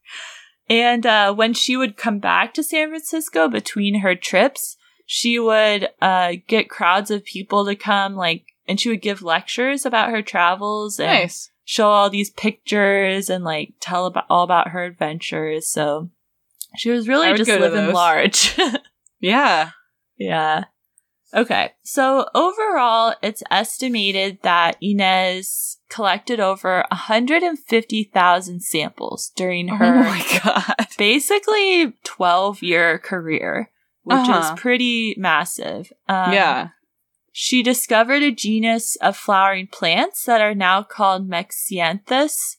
And 0.68 1.06
uh, 1.06 1.34
when 1.34 1.54
she 1.54 1.78
would 1.78 1.96
come 1.98 2.18
back 2.20 2.54
to 2.56 2.64
San 2.64 2.90
Francisco 2.90 3.48
between 3.48 4.00
her 4.00 4.16
trips, 4.16 4.78
she 5.06 5.38
would 5.38 5.90
uh, 6.02 6.34
get 6.48 6.70
crowds 6.70 7.12
of 7.12 7.24
people 7.24 7.66
to 7.66 7.76
come, 7.76 8.16
like, 8.16 8.46
and 8.68 8.80
she 8.80 8.90
would 8.90 9.02
give 9.04 9.22
lectures 9.22 9.86
about 9.86 10.10
her 10.10 10.24
travels 10.24 11.00
and 11.00 11.08
Nice. 11.08 11.52
Show 11.66 11.90
all 11.90 12.10
these 12.10 12.30
pictures 12.30 13.30
and 13.30 13.44
like 13.44 13.74
tell 13.80 14.06
about 14.06 14.26
all 14.30 14.44
about 14.44 14.70
her 14.70 14.84
adventures. 14.86 15.68
So 15.68 16.10
she 16.78 16.90
was 16.92 17.08
really 17.08 17.34
just 17.36 17.50
living 17.50 17.92
large. 17.94 18.56
Yeah. 19.20 19.72
Yeah. 20.18 20.66
Okay. 21.34 21.72
So 21.84 22.28
overall, 22.36 23.16
it's 23.24 23.42
estimated 23.50 24.40
that 24.44 24.80
Ynes 24.84 25.78
collected 25.90 26.40
over 26.40 26.86
150,000 26.92 28.62
samples 28.62 29.32
during 29.36 29.72
Oh 29.72 29.76
her 29.78 29.96
my 30.04 30.40
god. 30.44 30.88
basically 30.98 31.94
12 32.04 32.62
year 32.62 33.00
career, 33.00 33.72
which 34.04 34.18
Uh-huh. 34.18 34.54
is 34.54 34.60
pretty 34.60 35.16
massive. 35.18 35.92
Um, 36.08 36.34
yeah. 36.34 36.68
She 37.38 37.64
discovered 37.64 38.24
a 38.24 38.32
genus 38.32 38.96
of 39.02 39.18
flowering 39.18 39.68
plants 39.68 40.24
that 40.24 40.40
are 40.40 40.56
now 40.56 40.84
called 40.84 41.30
Mexianthus. 41.30 42.56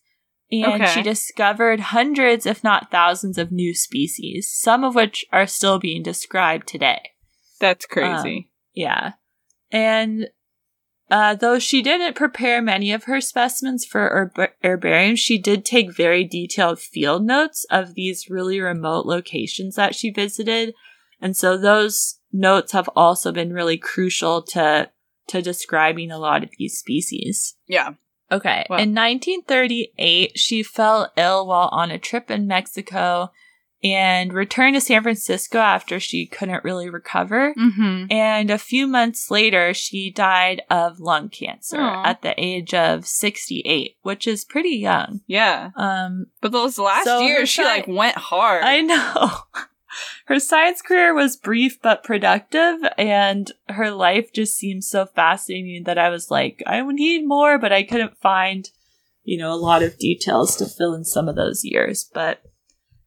And 0.52 0.82
Okay. 0.82 0.92
she 0.92 1.02
discovered 1.02 1.80
hundreds, 1.80 2.44
if 2.44 2.62
not 2.62 2.90
thousands, 2.90 3.38
of 3.38 3.50
new 3.50 3.74
species, 3.74 4.52
some 4.54 4.84
of 4.84 4.94
which 4.94 5.24
are 5.32 5.46
still 5.46 5.78
being 5.78 6.02
described 6.02 6.68
today. 6.68 7.00
That's 7.58 7.86
crazy. 7.86 8.50
Yeah. 8.74 9.12
And 9.72 10.28
uh, 11.10 11.36
though 11.36 11.58
she 11.58 11.80
didn't 11.80 12.14
prepare 12.14 12.60
many 12.60 12.92
of 12.92 13.04
her 13.04 13.22
specimens 13.22 13.86
for 13.86 14.10
herb- 14.36 14.50
herbarium, 14.62 15.16
she 15.16 15.38
did 15.38 15.64
take 15.64 15.96
very 15.96 16.22
detailed 16.22 16.80
field 16.80 17.24
notes 17.24 17.64
of 17.70 17.94
these 17.94 18.28
really 18.28 18.60
remote 18.60 19.06
locations 19.06 19.76
that 19.76 19.94
she 19.94 20.10
visited. 20.10 20.74
And 21.18 21.34
so 21.34 21.56
those 21.56 22.18
notes 22.38 22.72
have 22.72 22.88
also 22.94 23.32
been 23.32 23.52
really 23.52 23.78
crucial 23.78 24.42
to 24.42 24.90
to 25.28 25.42
describing 25.42 26.10
a 26.10 26.18
lot 26.18 26.42
of 26.44 26.50
these 26.58 26.78
species. 26.78 27.56
yeah. 27.66 27.94
Okay. 28.30 28.66
Wow. 28.68 28.78
In 28.78 28.92
1938, 28.92 30.32
she 30.36 30.62
fell 30.64 31.12
ill 31.16 31.46
while 31.46 31.68
on 31.70 31.92
a 31.92 31.98
trip 31.98 32.28
in 32.28 32.48
Mexico 32.48 33.30
and 33.84 34.32
returned 34.32 34.74
to 34.74 34.80
San 34.80 35.02
Francisco 35.04 35.58
after 35.58 36.00
she 36.00 36.26
couldn't 36.26 36.64
really 36.64 36.90
recover. 36.90 37.54
Mm-hmm. 37.54 38.06
And 38.10 38.50
a 38.50 38.58
few 38.58 38.88
months 38.88 39.30
later, 39.30 39.72
she 39.74 40.10
died 40.10 40.62
of 40.70 40.98
lung 40.98 41.28
cancer 41.28 41.78
Aw. 41.78 42.04
at 42.04 42.22
the 42.22 42.34
age 42.36 42.74
of 42.74 43.06
68, 43.06 43.96
which 44.02 44.26
is 44.26 44.44
pretty 44.44 44.70
young. 44.76 45.20
Yeah. 45.28 45.70
Um, 45.76 46.26
But 46.40 46.50
those 46.50 46.78
last 46.78 47.04
So 47.04 47.20
years, 47.20 47.48
she 47.48 47.62
like 47.62 47.86
went 47.86 48.16
hard. 48.16 48.64
I 48.64 48.80
know. 48.80 49.30
Her 50.26 50.38
science 50.38 50.82
career 50.82 51.14
was 51.14 51.36
brief 51.36 51.80
but 51.80 52.02
productive, 52.04 52.80
and 52.98 53.50
her 53.68 53.90
life 53.90 54.32
just 54.32 54.56
seems 54.56 54.88
so 54.88 55.06
fascinating 55.06 55.84
that 55.84 55.98
I 55.98 56.08
was 56.10 56.30
like, 56.30 56.62
I 56.66 56.82
would 56.82 56.96
need 56.96 57.26
more, 57.26 57.58
but 57.58 57.72
I 57.72 57.82
couldn't 57.82 58.16
find, 58.18 58.68
you 59.24 59.38
know, 59.38 59.52
a 59.52 59.56
lot 59.56 59.82
of 59.82 59.98
details 59.98 60.56
to 60.56 60.66
fill 60.66 60.94
in 60.94 61.04
some 61.04 61.28
of 61.28 61.36
those 61.36 61.64
years. 61.64 62.08
But 62.12 62.42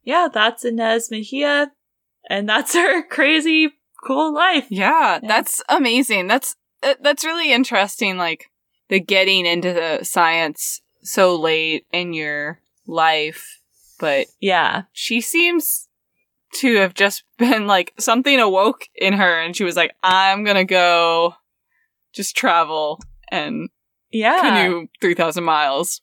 yeah, 0.04 0.28
that's 0.32 0.63
Ynes 0.63 1.12
Mexia, 1.12 1.71
and 2.30 2.47
that's 2.47 2.73
her 2.75 3.04
crazy 3.04 3.71
cool 4.06 4.34
life. 4.34 4.67
Yeah, 4.69 5.19
Yeah. 5.21 5.28
that's 5.28 5.62
amazing. 5.69 6.28
That's 6.28 6.56
that's 7.02 7.25
really 7.25 7.52
interesting. 7.52 8.17
Like 8.17 8.45
the 8.88 8.99
getting 8.99 9.45
into 9.45 9.73
the 9.73 10.04
science 10.04 10.82
so 11.02 11.36
late 11.36 11.86
in 11.91 12.13
your 12.13 12.60
life 12.88 13.60
but 13.99 14.28
Yeah. 14.39 14.84
she 14.93 15.19
seems 15.19 15.88
to 16.55 16.75
have 16.77 16.93
just 16.93 17.23
been 17.38 17.67
like 17.67 17.93
something 17.99 18.39
awoke 18.39 18.88
in 18.95 19.13
her 19.13 19.39
and 19.41 19.55
she 19.55 19.63
was 19.63 19.75
like, 19.75 19.91
I'm 20.03 20.43
gonna 20.43 20.65
go 20.65 21.35
just 22.13 22.35
travel 22.35 22.99
and 23.31 23.69
Yeah. 24.12 24.41
canoe 24.41 24.88
3,000 25.01 25.43
miles. 25.43 26.01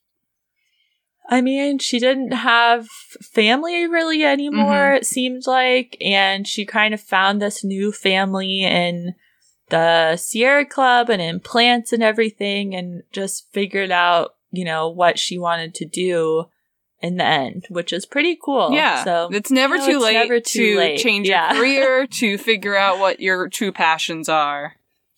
I 1.29 1.41
mean, 1.41 1.79
she 1.81 1.99
didn't 1.99 2.31
have 2.33 2.87
family 3.21 3.89
really 3.89 4.23
anymore, 4.25 4.75
Mm-hmm. 4.75 4.97
it 4.99 5.07
seemed 5.07 5.47
like, 5.47 5.97
and 6.01 6.47
she 6.47 6.65
kind 6.65 6.95
of 6.95 7.01
found 7.01 7.43
this 7.43 7.65
new 7.65 7.91
family 7.91 8.63
in 8.63 9.15
the 9.71 10.17
Sierra 10.17 10.65
Club 10.65 11.11
and 11.11 11.21
in 11.21 11.41
plants 11.41 11.93
and 11.93 12.01
everything, 12.01 12.77
and 12.77 13.03
just 13.11 13.51
figured 13.53 13.91
out, 13.91 14.37
you 14.53 14.65
know, 14.65 14.89
what 14.89 15.19
she 15.19 15.37
wanted 15.37 15.75
to 15.75 15.85
do 15.85 16.45
in 17.03 17.17
the 17.17 17.25
end, 17.25 17.67
which 17.69 17.93
is 17.93 18.07
pretty 18.07 18.39
cool. 18.43 18.71
yeah. 18.73 19.05
So 19.05 19.29
it's 19.33 19.51
never 19.51 19.77
you 19.77 19.81
know, 19.81 19.87
too 19.87 19.97
it's 19.97 20.05
late 20.05 20.13
never 20.15 20.41
too 20.41 20.73
to 20.75 20.79
late. 20.79 20.99
change 20.99 21.29
Yeah. 21.29 21.53
your 21.53 21.61
career, 21.63 22.07
to 22.07 22.39
figure 22.39 22.77
out 22.77 22.99
what 22.99 23.21
your 23.21 23.49
true 23.49 23.73
passions 23.73 24.29
are. 24.29 24.75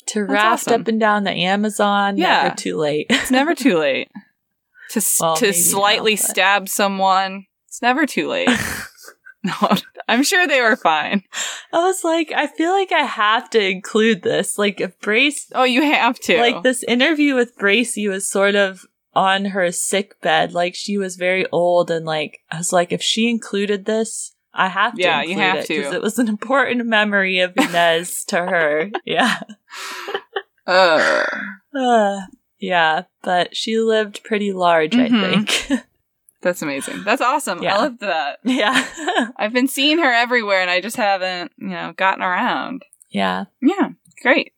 to 0.06 0.20
That's 0.20 0.30
raft 0.32 0.68
awesome. 0.68 0.80
up 0.82 0.88
and 0.88 0.98
down 0.98 1.24
the 1.24 1.30
Amazon, 1.32 2.16
Yeah. 2.16 2.42
never 2.44 2.54
too 2.56 2.76
late. 2.76 3.06
It's 3.10 3.30
never 3.30 3.54
too 3.54 3.78
late. 3.80 4.10
To, 4.90 5.02
Well, 5.20 5.36
to 5.36 5.52
slightly 5.52 6.14
now, 6.14 6.20
but- 6.22 6.30
stab 6.30 6.68
someone, 6.68 7.44
it's 7.66 7.82
never 7.82 8.06
too 8.06 8.26
late. 8.28 8.48
no, 9.44 9.52
I'm 10.08 10.22
sure 10.24 10.46
they 10.48 10.62
were 10.62 10.76
fine. 10.76 11.22
I 11.72 11.84
was 11.84 12.02
like, 12.04 12.32
I 12.34 12.46
feel 12.46 12.70
like 12.72 12.90
I 12.90 13.02
have 13.02 13.50
to 13.50 13.62
include 13.62 14.22
this. 14.22 14.56
Like, 14.56 14.80
if 14.80 14.98
Brace 15.00 15.52
Oh, 15.54 15.64
you 15.64 15.82
have 15.82 16.18
to. 16.20 16.38
Like 16.38 16.62
this 16.62 16.82
interview 16.82 17.34
with 17.34 17.54
Bracy 17.58 18.08
was 18.08 18.28
sort 18.28 18.54
of 18.54 18.86
on 19.18 19.46
her 19.46 19.72
sick 19.72 20.20
bed. 20.20 20.52
Like 20.54 20.74
she 20.76 20.96
was 20.96 21.16
very 21.16 21.44
old, 21.50 21.90
and 21.90 22.06
like 22.06 22.38
I 22.50 22.58
was 22.58 22.72
like, 22.72 22.92
if 22.92 23.02
she 23.02 23.28
included 23.28 23.84
this, 23.84 24.34
I 24.54 24.68
have 24.68 24.94
to. 24.94 25.02
Yeah, 25.02 25.22
you 25.22 25.34
have 25.36 25.58
it, 25.58 25.66
to. 25.66 25.74
it 25.94 26.00
was 26.02 26.18
an 26.18 26.28
important 26.28 26.86
memory 26.86 27.40
of 27.40 27.54
Ynes 27.58 28.24
to 28.26 28.36
her. 28.36 28.90
Yeah, 29.04 29.40
Uh, 30.66 31.24
uh, 31.74 32.20
yeah, 32.58 33.02
but 33.22 33.56
she 33.56 33.78
lived 33.78 34.22
pretty 34.24 34.52
large, 34.52 34.92
Mhm. 34.92 35.04
I 35.04 35.08
think. 35.68 35.82
that's 36.42 36.62
amazing. 36.62 37.02
That's 37.04 37.22
awesome. 37.22 37.62
Yeah. 37.62 37.76
I 37.76 37.78
love 37.82 37.98
that. 38.00 38.38
yeah, 38.44 38.86
I've 39.36 39.52
been 39.52 39.68
seeing 39.68 39.98
her 39.98 40.12
everywhere 40.12 40.60
and 40.60 40.70
I 40.70 40.80
just 40.80 40.96
haven't, 40.96 41.52
you 41.58 41.68
know, 41.68 41.92
gotten 41.96 42.22
around. 42.22 42.82
yeah, 43.10 43.44
Yeah, 43.62 43.90
great. 44.22 44.52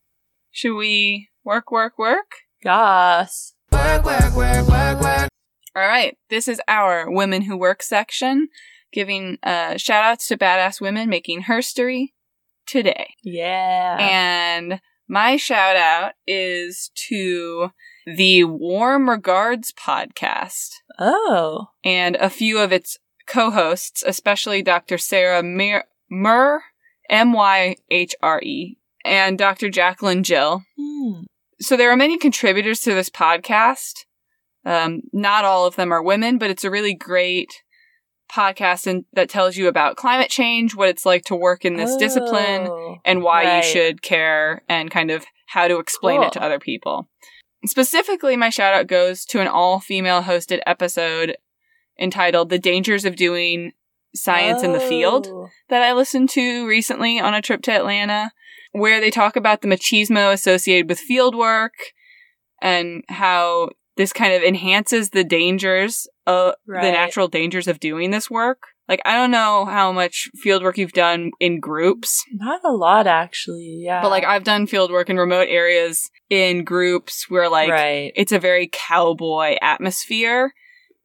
Should 0.50 0.74
we 0.76 1.28
work, 1.44 1.70
work, 1.70 1.96
work? 1.98 2.32
yes. 2.64 3.54
Work, 3.72 4.04
work, 4.04 4.34
work, 4.34 4.68
work, 4.68 5.00
work. 5.00 5.28
All 5.76 5.82
right. 5.86 6.16
This 6.28 6.48
is 6.48 6.60
our 6.68 7.10
Women 7.10 7.42
Who 7.42 7.56
Work 7.56 7.82
section, 7.82 8.48
giving 8.92 9.38
uh, 9.42 9.76
shout 9.76 10.04
outs 10.04 10.26
to 10.28 10.36
badass 10.36 10.80
women 10.80 11.08
making 11.08 11.44
herstory 11.44 12.08
today. 12.66 13.14
Yeah. 13.22 13.96
And 14.00 14.80
my 15.08 15.36
shout 15.36 15.76
out 15.76 16.12
is 16.26 16.90
to 17.08 17.70
the 18.06 18.44
Warm 18.44 19.08
Regards 19.08 19.72
podcast 19.72 20.70
oh, 20.98 21.68
and 21.84 22.16
a 22.16 22.30
few 22.30 22.58
of 22.58 22.72
its 22.72 22.98
co 23.26 23.50
hosts, 23.50 24.02
especially 24.06 24.62
Dr. 24.62 24.98
Sarah 24.98 25.42
Mir- 25.42 25.84
Murr, 26.10 26.62
M 27.08 27.32
Y 27.32 27.76
H 27.90 28.14
R 28.22 28.40
E, 28.42 28.78
and 29.04 29.38
Dr. 29.38 29.70
Jacqueline 29.70 30.22
Gill. 30.22 30.64
hmm. 30.76 31.22
So 31.60 31.76
there 31.76 31.90
are 31.90 31.96
many 31.96 32.16
contributors 32.18 32.80
to 32.80 32.94
this 32.94 33.10
podcast. 33.10 34.04
Um, 34.64 35.02
not 35.12 35.44
all 35.44 35.66
of 35.66 35.76
them 35.76 35.92
are 35.92 36.02
women, 36.02 36.38
but 36.38 36.50
it's 36.50 36.64
a 36.64 36.70
really 36.70 36.94
great 36.94 37.50
podcast 38.30 38.86
and 38.86 39.04
that 39.12 39.28
tells 39.28 39.56
you 39.56 39.66
about 39.68 39.96
climate 39.96 40.30
change, 40.30 40.74
what 40.76 40.88
it's 40.88 41.04
like 41.04 41.24
to 41.24 41.34
work 41.34 41.64
in 41.64 41.76
this 41.76 41.96
discipline, 41.96 42.66
Oh, 42.68 42.96
and 43.04 43.22
why 43.22 43.44
right. 43.44 43.56
you 43.56 43.62
should 43.70 44.02
care 44.02 44.62
and 44.68 44.90
kind 44.90 45.10
of 45.10 45.24
how 45.46 45.66
to 45.66 45.78
explain 45.78 46.22
it 46.22 46.32
to 46.32 46.42
other 46.42 46.60
people. 46.60 47.08
Specifically, 47.66 48.36
my 48.36 48.48
shout 48.48 48.72
out 48.72 48.86
goes 48.86 49.24
to 49.26 49.40
an 49.40 49.48
all 49.48 49.80
female 49.80 50.22
hosted 50.22 50.60
episode 50.66 51.36
entitled 51.98 52.50
The 52.50 52.58
Dangers 52.58 53.04
of 53.04 53.16
Doing 53.16 53.72
Science 54.14 54.62
in 54.62 54.72
the 54.72 54.80
Field 54.80 55.26
Oh. 55.28 55.48
that 55.68 55.82
I 55.82 55.92
listened 55.92 56.30
to 56.30 56.66
recently 56.66 57.18
on 57.20 57.34
a 57.34 57.42
trip 57.42 57.62
to 57.62 57.72
Atlanta, 57.72 58.32
where 58.72 59.00
they 59.00 59.10
talk 59.10 59.36
about 59.36 59.62
the 59.62 59.68
machismo 59.68 60.32
associated 60.32 60.88
with 60.88 60.98
field 60.98 61.34
work 61.34 61.74
and 62.62 63.02
how 63.08 63.70
this 63.96 64.12
kind 64.12 64.32
of 64.32 64.42
enhances 64.42 65.10
the 65.10 65.24
dangers 65.24 66.06
of 66.26 66.54
the 66.66 66.90
natural 66.90 67.28
dangers 67.28 67.68
of 67.68 67.80
doing 67.80 68.10
this 68.10 68.30
work. 68.30 68.62
Like, 68.88 69.02
I 69.04 69.14
don't 69.14 69.30
know 69.30 69.66
how 69.66 69.92
much 69.92 70.28
field 70.34 70.64
work 70.64 70.76
you've 70.76 70.92
done 70.92 71.30
in 71.38 71.60
groups, 71.60 72.24
Not 72.32 72.60
a 72.64 72.72
lot, 72.72 73.06
actually. 73.06 73.78
Yeah. 73.84 74.02
but 74.02 74.10
like 74.10 74.24
I've 74.24 74.42
done 74.42 74.66
field 74.66 74.90
work 74.90 75.08
in 75.08 75.16
remote 75.16 75.46
areas 75.48 76.10
in 76.28 76.64
groups 76.64 77.26
where 77.28 77.48
like 77.48 77.70
right. 77.70 78.12
it's 78.16 78.32
a 78.32 78.38
very 78.38 78.68
cowboy 78.72 79.56
atmosphere 79.62 80.52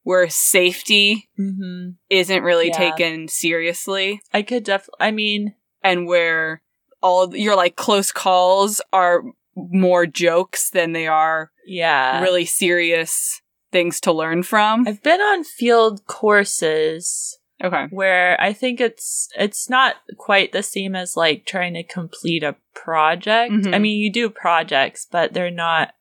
where 0.04 0.30
safety 0.30 1.30
hmm 1.36 1.90
isn't 2.10 2.44
really 2.44 2.68
Yeah. 2.68 2.78
taken 2.78 3.28
seriously 3.28 4.20
I 4.34 4.42
could 4.42 4.64
definitely. 4.64 4.98
I 5.06 5.12
mean, 5.12 5.56
and 5.84 6.08
where 6.08 6.62
all 7.06 7.36
your 7.36 7.56
like 7.56 7.76
close 7.76 8.12
calls 8.12 8.82
are 8.92 9.22
more 9.56 10.08
jokes 10.08 10.72
than 10.72 10.92
they 10.94 11.06
are 11.08 11.52
yeah. 11.68 12.20
really 12.22 12.46
serious 12.46 13.42
things 13.72 14.00
to 14.02 14.12
learn 14.12 14.42
from. 14.42 14.88
I've 14.88 15.04
been 15.04 15.22
on 15.22 15.44
field 15.44 16.06
courses 16.08 17.38
Okay. 17.64 17.86
where 17.92 18.40
I 18.42 18.52
think 18.54 18.82
it's 18.82 19.30
it's 19.38 19.70
not 19.70 19.96
quite 20.18 20.52
the 20.52 20.64
same 20.64 20.96
as 20.96 21.16
like 21.16 21.46
trying 21.46 21.76
to 21.76 21.84
complete 21.84 22.44
a 22.44 22.56
project. 22.74 23.54
Mhm. 23.54 23.74
I 23.74 23.80
mean, 23.80 24.00
you 24.02 24.12
do 24.12 24.30
projects, 24.30 25.08
but 25.10 25.34
they're 25.34 25.52
not 25.52 25.94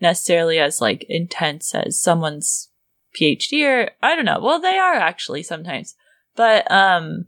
necessarily 0.00 0.58
as 0.58 0.80
like 0.80 1.04
intense 1.08 1.74
as 1.74 2.00
someone's 2.00 2.70
PhD 3.14 3.64
or 3.66 3.90
I 4.02 4.16
don't 4.16 4.24
know. 4.24 4.40
Well, 4.42 4.60
they 4.60 4.78
are 4.78 4.94
actually 4.94 5.42
sometimes. 5.42 5.94
But 6.34 6.68
um 6.72 7.26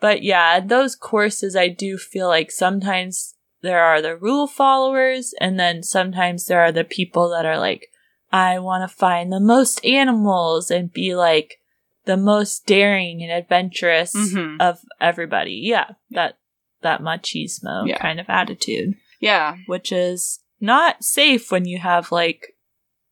but 0.00 0.22
yeah, 0.22 0.60
those 0.60 0.94
courses 0.96 1.54
I 1.56 1.68
do 1.68 1.98
feel 1.98 2.28
like 2.28 2.50
sometimes 2.50 3.34
there 3.62 3.80
are 3.82 4.00
the 4.00 4.16
rule 4.16 4.46
followers 4.46 5.34
and 5.40 5.58
then 5.58 5.82
sometimes 5.82 6.46
there 6.46 6.60
are 6.60 6.72
the 6.72 6.84
people 6.84 7.28
that 7.30 7.44
are 7.46 7.58
like 7.58 7.88
I 8.30 8.58
want 8.58 8.88
to 8.88 8.94
find 8.94 9.32
the 9.32 9.40
most 9.40 9.84
animals 9.84 10.70
and 10.70 10.92
be 10.92 11.14
like 11.16 11.60
the 12.04 12.16
most 12.16 12.66
daring 12.66 13.22
and 13.22 13.32
adventurous 13.32 14.14
Mhm. 14.14 14.60
of 14.60 14.80
everybody. 15.00 15.60
Yeah, 15.64 15.90
that 16.10 16.38
that 16.82 17.00
machismo 17.00 17.88
Yeah. 17.88 17.98
kind 17.98 18.20
of 18.20 18.26
attitude, 18.28 18.94
Yeah. 19.20 19.56
which 19.66 19.90
is 19.92 20.40
not 20.60 21.02
safe 21.02 21.50
when 21.50 21.64
you 21.64 21.78
have 21.78 22.12
like 22.12 22.54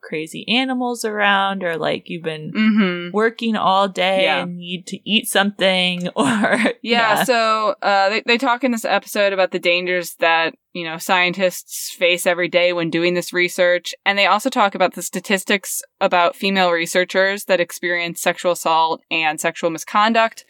crazy 0.06 0.46
animals 0.48 1.04
around 1.04 1.62
or 1.64 1.76
like 1.76 2.04
you've 2.06 2.22
been 2.22 2.52
Mm-hmm. 2.52 3.10
working 3.16 3.56
all 3.56 3.88
day 3.88 4.22
Yeah. 4.22 4.42
and 4.44 4.56
need 4.56 4.86
to 4.86 4.98
eat 5.10 5.26
something 5.28 6.08
or 6.16 6.58
Yeah, 6.82 7.24
so 7.24 7.74
uh, 7.82 8.08
they, 8.10 8.22
they 8.24 8.38
talk 8.38 8.62
in 8.64 8.70
this 8.70 8.84
episode 8.84 9.32
about 9.32 9.50
the 9.50 9.58
dangers 9.58 10.14
that, 10.20 10.54
you 10.72 10.84
know, 10.84 10.96
scientists 10.98 11.90
face 11.98 12.26
every 12.26 12.48
day 12.48 12.72
when 12.72 12.88
doing 12.90 13.14
this 13.14 13.32
research. 13.32 13.94
And 14.06 14.16
they 14.16 14.26
also 14.26 14.48
talk 14.48 14.74
about 14.76 14.94
the 14.94 15.02
statistics 15.02 15.82
about 16.00 16.36
female 16.36 16.70
researchers 16.70 17.44
that 17.46 17.60
experience 17.60 18.22
sexual 18.22 18.52
assault 18.52 19.02
and 19.10 19.40
sexual 19.40 19.70
misconduct 19.70 20.44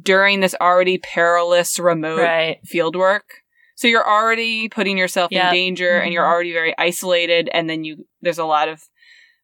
during 0.00 0.40
this 0.40 0.54
already 0.60 0.98
perilous 0.98 1.78
remote 1.78 2.20
right. 2.20 2.58
field 2.64 2.96
work. 2.96 3.34
So 3.74 3.88
you're 3.88 4.08
already 4.08 4.68
putting 4.68 4.96
yourself 4.96 5.32
Yep. 5.32 5.44
in 5.46 5.52
danger 5.52 5.98
and 5.98 6.12
you're 6.12 6.24
Mhm. 6.24 6.30
already 6.32 6.52
very 6.52 6.74
isolated 6.78 7.50
and 7.52 7.68
then 7.68 7.82
you 7.84 8.06
there's 8.20 8.38
a 8.38 8.44
lot 8.44 8.68
of 8.68 8.84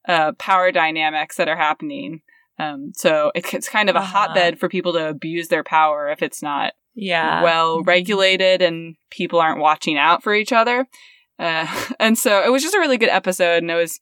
uh, 0.09 0.33
power 0.39 0.73
dynamics 0.73 1.37
that 1.37 1.49
are 1.49 1.57
happening. 1.57 2.23
Um, 2.59 2.93
so 2.97 3.31
it, 3.35 3.53
it's 3.55 3.69
kind 3.69 3.89
of 3.89 3.95
a 3.95 4.01
Uh-huh. 4.01 4.27
hotbed 4.29 4.59
for 4.59 4.69
people 4.69 4.93
to 4.95 5.09
abuse 5.09 5.49
their 5.49 5.63
power 5.63 6.09
if 6.09 6.23
it's 6.23 6.43
not 6.43 6.73
Yeah. 6.95 7.43
well 7.43 7.83
Mhm. 7.83 7.87
regulated 7.87 8.63
and 8.63 8.97
people 9.11 9.39
aren't 9.41 9.61
watching 9.61 9.97
out 9.99 10.23
for 10.23 10.35
each 10.35 10.53
other. 10.53 10.87
Uh, 11.39 11.67
and 12.01 12.19
so 12.19 12.43
it 12.45 12.51
was 12.51 12.63
just 12.63 12.75
a 12.75 12.81
really 12.81 12.97
good 12.99 13.11
episode 13.11 13.59
and 13.63 13.71
it 13.71 13.75
was, 13.77 14.01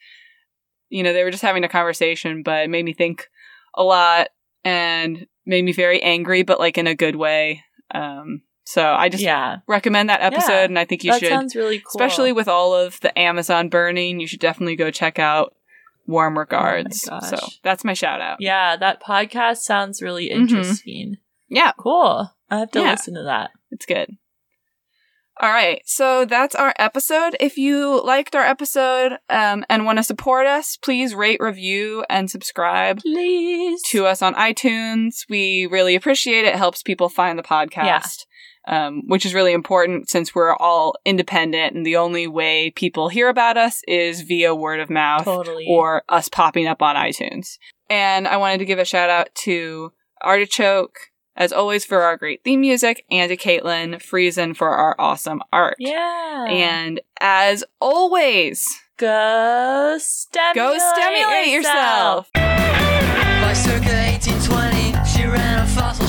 you 0.89 1.03
know, 1.03 1.13
they 1.13 1.25
were 1.25 1.31
just 1.31 1.43
having 1.43 1.65
a 1.65 1.69
conversation, 1.69 2.43
but 2.43 2.65
it 2.65 2.71
made 2.71 2.85
me 2.85 2.93
think 2.95 3.29
a 3.75 3.83
lot 3.83 4.29
and 4.65 5.27
made 5.45 5.65
me 5.65 5.73
very 5.73 6.03
angry, 6.03 6.43
but 6.43 6.59
like 6.61 6.79
in 6.79 6.87
a 6.87 6.95
good 6.95 7.17
way. 7.17 7.63
Um, 7.95 8.43
so 8.65 8.85
I 8.95 9.09
just 9.09 9.23
yeah. 9.23 9.59
recommend 9.69 10.09
that 10.09 10.23
episode 10.23 10.53
Yeah, 10.53 10.65
and 10.65 10.79
I 10.79 10.85
think 10.85 11.05
you 11.05 11.11
that 11.13 11.21
should, 11.21 11.29
sounds 11.29 11.55
really 11.55 11.79
cool. 11.81 11.89
especially 11.89 12.33
with 12.33 12.49
all 12.49 12.75
of 12.75 12.99
the 13.01 13.17
Amazon 13.19 13.69
burning, 13.69 14.19
you 14.19 14.27
should 14.27 14.41
definitely 14.41 14.77
go 14.77 14.91
check 14.91 15.19
out 15.19 15.55
Warm 16.07 16.39
Regards. 16.39 17.09
Oh 17.11 17.21
so 17.21 17.39
that's 17.63 17.85
my 17.85 17.95
shout 17.95 18.21
out. 18.21 18.39
Yeah, 18.41 18.77
that 18.77 19.03
podcast 19.03 19.59
sounds 19.59 20.01
really 20.03 20.29
Mhm. 20.29 20.41
interesting. 20.41 21.17
Yeah, 21.49 21.73
Cool. 21.79 22.31
I 22.51 22.59
have 22.59 22.71
to 22.73 22.81
Yeah. 22.81 22.91
listen 22.93 23.15
to 23.15 23.23
that. 23.25 23.51
it's 23.71 23.87
good. 23.87 24.17
All 25.39 25.51
right, 25.51 25.83
so 25.85 26.25
that's 26.25 26.55
our 26.55 26.73
episode. 26.79 27.37
If 27.41 27.59
you 27.59 28.03
liked 28.03 28.35
our 28.35 28.45
episode 28.45 29.19
um, 29.29 29.67
and 29.69 29.85
want 29.85 29.99
to 29.99 30.03
support 30.03 30.47
us, 30.47 30.79
please 30.79 31.15
rate, 31.15 31.41
review, 31.41 32.07
and 32.09 32.31
subscribe 32.31 33.01
Please. 33.01 33.83
to 33.89 34.07
us 34.07 34.23
on 34.23 34.35
iTunes. 34.35 35.27
We 35.29 35.67
really 35.67 35.95
appreciate 35.95 36.47
it. 36.47 36.55
It 36.55 36.57
helps 36.57 36.83
people 36.83 37.11
find 37.11 37.39
the 37.39 37.43
podcast, 37.43 38.25
um, 38.67 39.03
which 39.07 39.25
is 39.25 39.35
really 39.35 39.53
important 39.53 40.11
since 40.11 40.35
we're 40.35 40.55
all 40.57 40.97
independent 41.05 41.75
and 41.75 41.87
the 41.87 41.97
only 41.97 42.27
way 42.27 42.71
people 42.71 43.09
hear 43.09 43.29
about 43.29 43.57
us 43.57 43.83
is 43.87 44.23
via 44.23 44.55
word 44.55 44.81
of 44.81 44.91
mouth 44.91 45.25
totally. 45.25 45.67
or 45.69 46.03
us 46.09 46.29
popping 46.29 46.67
up 46.67 46.83
on 46.83 46.97
iTunes. 46.97 47.59
And 47.89 48.27
I 48.27 48.37
wanted 48.37 48.59
to 48.59 48.65
give 48.65 48.79
a 48.79 48.85
shout 48.85 49.11
out 49.11 49.35
to 49.45 49.93
Artichoke, 50.23 50.99
as 51.37 51.53
always, 51.53 51.85
for 51.85 52.03
our 52.03 52.17
great 52.17 52.43
theme 52.43 52.61
music, 52.61 53.05
and 53.11 53.29
to 53.29 53.37
Caitlin 53.37 53.97
Friesen 54.03 54.57
for 54.57 54.71
our 54.71 54.97
awesome 54.99 55.43
art. 55.53 55.77
Yeah. 55.79 56.47
And 56.49 57.01
as 57.21 57.63
always, 57.81 58.67
go 58.97 59.97
stimulate, 60.01 60.55
go 60.57 60.79
stimulate 60.79 61.49
yourself. 61.49 62.29
yourself. 62.35 62.57
By 63.43 63.53
circa 63.53 63.93
1820, 63.93 65.09
she 65.09 65.27
ran 65.27 65.63
a 65.63 65.67
fossil 65.69 66.06